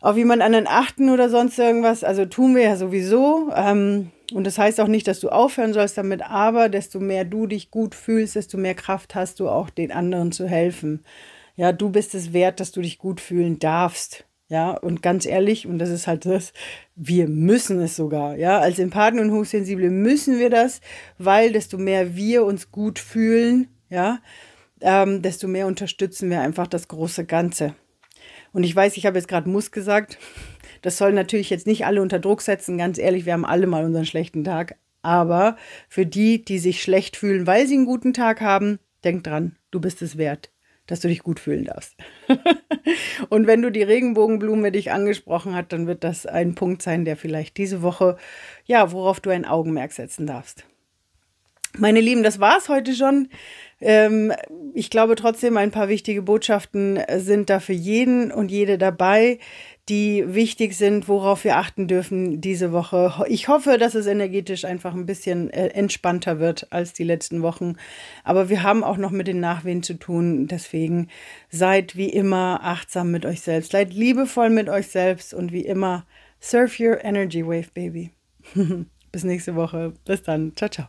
auf 0.00 0.16
jemand 0.16 0.42
anderen 0.42 0.66
achten 0.66 1.10
oder 1.10 1.28
sonst 1.28 1.58
irgendwas. 1.58 2.04
Also 2.04 2.26
tun 2.26 2.54
wir 2.54 2.62
ja 2.62 2.76
sowieso. 2.76 3.50
Ähm, 3.54 4.12
und 4.32 4.44
das 4.46 4.58
heißt 4.58 4.80
auch 4.80 4.88
nicht, 4.88 5.06
dass 5.08 5.20
du 5.20 5.28
aufhören 5.28 5.72
sollst 5.72 5.98
damit, 5.98 6.22
aber 6.22 6.68
desto 6.68 7.00
mehr 7.00 7.24
du 7.24 7.46
dich 7.46 7.70
gut 7.70 7.94
fühlst, 7.94 8.36
desto 8.36 8.56
mehr 8.56 8.74
Kraft 8.74 9.14
hast 9.14 9.40
du 9.40 9.48
auch 9.48 9.70
den 9.70 9.92
anderen 9.92 10.32
zu 10.32 10.46
helfen. 10.46 11.04
Ja, 11.56 11.72
du 11.72 11.90
bist 11.90 12.14
es 12.14 12.32
wert, 12.32 12.60
dass 12.60 12.72
du 12.72 12.82
dich 12.82 12.98
gut 12.98 13.20
fühlen 13.20 13.58
darfst. 13.58 14.26
Ja, 14.48 14.70
und 14.70 15.02
ganz 15.02 15.26
ehrlich, 15.26 15.66
und 15.66 15.78
das 15.78 15.90
ist 15.90 16.06
halt 16.06 16.24
das, 16.24 16.52
wir 16.94 17.26
müssen 17.26 17.80
es 17.80 17.96
sogar. 17.96 18.36
Ja, 18.36 18.60
als 18.60 18.78
Empathen 18.78 19.18
und 19.18 19.32
Hochsensible 19.32 19.90
müssen 19.90 20.38
wir 20.38 20.50
das, 20.50 20.80
weil 21.18 21.52
desto 21.52 21.78
mehr 21.78 22.14
wir 22.14 22.44
uns 22.44 22.70
gut 22.70 23.00
fühlen, 23.00 23.68
ja, 23.90 24.20
ähm, 24.80 25.20
desto 25.22 25.48
mehr 25.48 25.66
unterstützen 25.66 26.30
wir 26.30 26.40
einfach 26.42 26.68
das 26.68 26.86
große 26.86 27.24
Ganze. 27.24 27.74
Und 28.52 28.62
ich 28.62 28.74
weiß, 28.74 28.96
ich 28.96 29.04
habe 29.04 29.18
jetzt 29.18 29.28
gerade 29.28 29.48
muss 29.48 29.72
gesagt, 29.72 30.18
das 30.82 30.96
soll 30.96 31.12
natürlich 31.12 31.50
jetzt 31.50 31.66
nicht 31.66 31.84
alle 31.84 32.00
unter 32.00 32.20
Druck 32.20 32.40
setzen. 32.40 32.78
Ganz 32.78 32.98
ehrlich, 32.98 33.26
wir 33.26 33.32
haben 33.32 33.44
alle 33.44 33.66
mal 33.66 33.84
unseren 33.84 34.06
schlechten 34.06 34.44
Tag. 34.44 34.76
Aber 35.02 35.56
für 35.88 36.06
die, 36.06 36.44
die 36.44 36.58
sich 36.58 36.82
schlecht 36.82 37.16
fühlen, 37.16 37.46
weil 37.46 37.66
sie 37.66 37.74
einen 37.74 37.86
guten 37.86 38.12
Tag 38.12 38.40
haben, 38.40 38.78
denk 39.04 39.24
dran, 39.24 39.56
du 39.70 39.80
bist 39.80 40.02
es 40.02 40.16
wert, 40.16 40.50
dass 40.86 41.00
du 41.00 41.08
dich 41.08 41.22
gut 41.22 41.40
fühlen 41.40 41.64
darfst. 41.64 41.96
Und 43.28 43.46
wenn 43.46 43.62
du 43.62 43.70
die 43.70 43.82
Regenbogenblume 43.82 44.72
dich 44.72 44.92
angesprochen 44.92 45.54
hat, 45.54 45.72
dann 45.72 45.86
wird 45.86 46.04
das 46.04 46.26
ein 46.26 46.54
Punkt 46.54 46.82
sein, 46.82 47.04
der 47.04 47.16
vielleicht 47.16 47.56
diese 47.56 47.82
Woche, 47.82 48.16
ja, 48.64 48.92
worauf 48.92 49.20
du 49.20 49.30
ein 49.30 49.44
Augenmerk 49.44 49.92
setzen 49.92 50.26
darfst. 50.26 50.64
Meine 51.78 52.00
Lieben, 52.00 52.22
das 52.22 52.40
war's 52.40 52.68
heute 52.68 52.94
schon. 52.94 53.28
Ähm, 53.80 54.32
ich 54.74 54.90
glaube 54.90 55.14
trotzdem, 55.16 55.56
ein 55.56 55.70
paar 55.70 55.88
wichtige 55.88 56.22
Botschaften 56.22 56.98
sind 57.18 57.50
da 57.50 57.60
für 57.60 57.74
jeden 57.74 58.32
und 58.32 58.50
jede 58.50 58.78
dabei 58.78 59.38
die 59.88 60.24
wichtig 60.26 60.74
sind, 60.76 61.06
worauf 61.06 61.44
wir 61.44 61.56
achten 61.56 61.86
dürfen 61.86 62.40
diese 62.40 62.72
Woche. 62.72 63.24
Ich 63.28 63.46
hoffe, 63.46 63.78
dass 63.78 63.94
es 63.94 64.06
energetisch 64.06 64.64
einfach 64.64 64.94
ein 64.94 65.06
bisschen 65.06 65.50
äh, 65.50 65.68
entspannter 65.68 66.40
wird 66.40 66.72
als 66.72 66.92
die 66.92 67.04
letzten 67.04 67.42
Wochen. 67.42 67.76
Aber 68.24 68.48
wir 68.48 68.64
haben 68.64 68.82
auch 68.82 68.96
noch 68.96 69.12
mit 69.12 69.28
den 69.28 69.38
Nachwehen 69.38 69.84
zu 69.84 69.94
tun. 69.94 70.48
Deswegen 70.48 71.08
seid 71.50 71.96
wie 71.96 72.08
immer 72.08 72.60
achtsam 72.64 73.12
mit 73.12 73.24
euch 73.24 73.42
selbst. 73.42 73.72
Seid 73.72 73.94
liebevoll 73.94 74.50
mit 74.50 74.68
euch 74.68 74.88
selbst 74.88 75.32
und 75.32 75.52
wie 75.52 75.64
immer, 75.64 76.04
surf 76.40 76.80
your 76.80 77.04
energy 77.04 77.46
wave, 77.46 77.68
baby. 77.72 78.10
Bis 79.12 79.22
nächste 79.22 79.54
Woche. 79.54 79.92
Bis 80.04 80.22
dann. 80.22 80.52
Ciao, 80.56 80.68
ciao. 80.68 80.88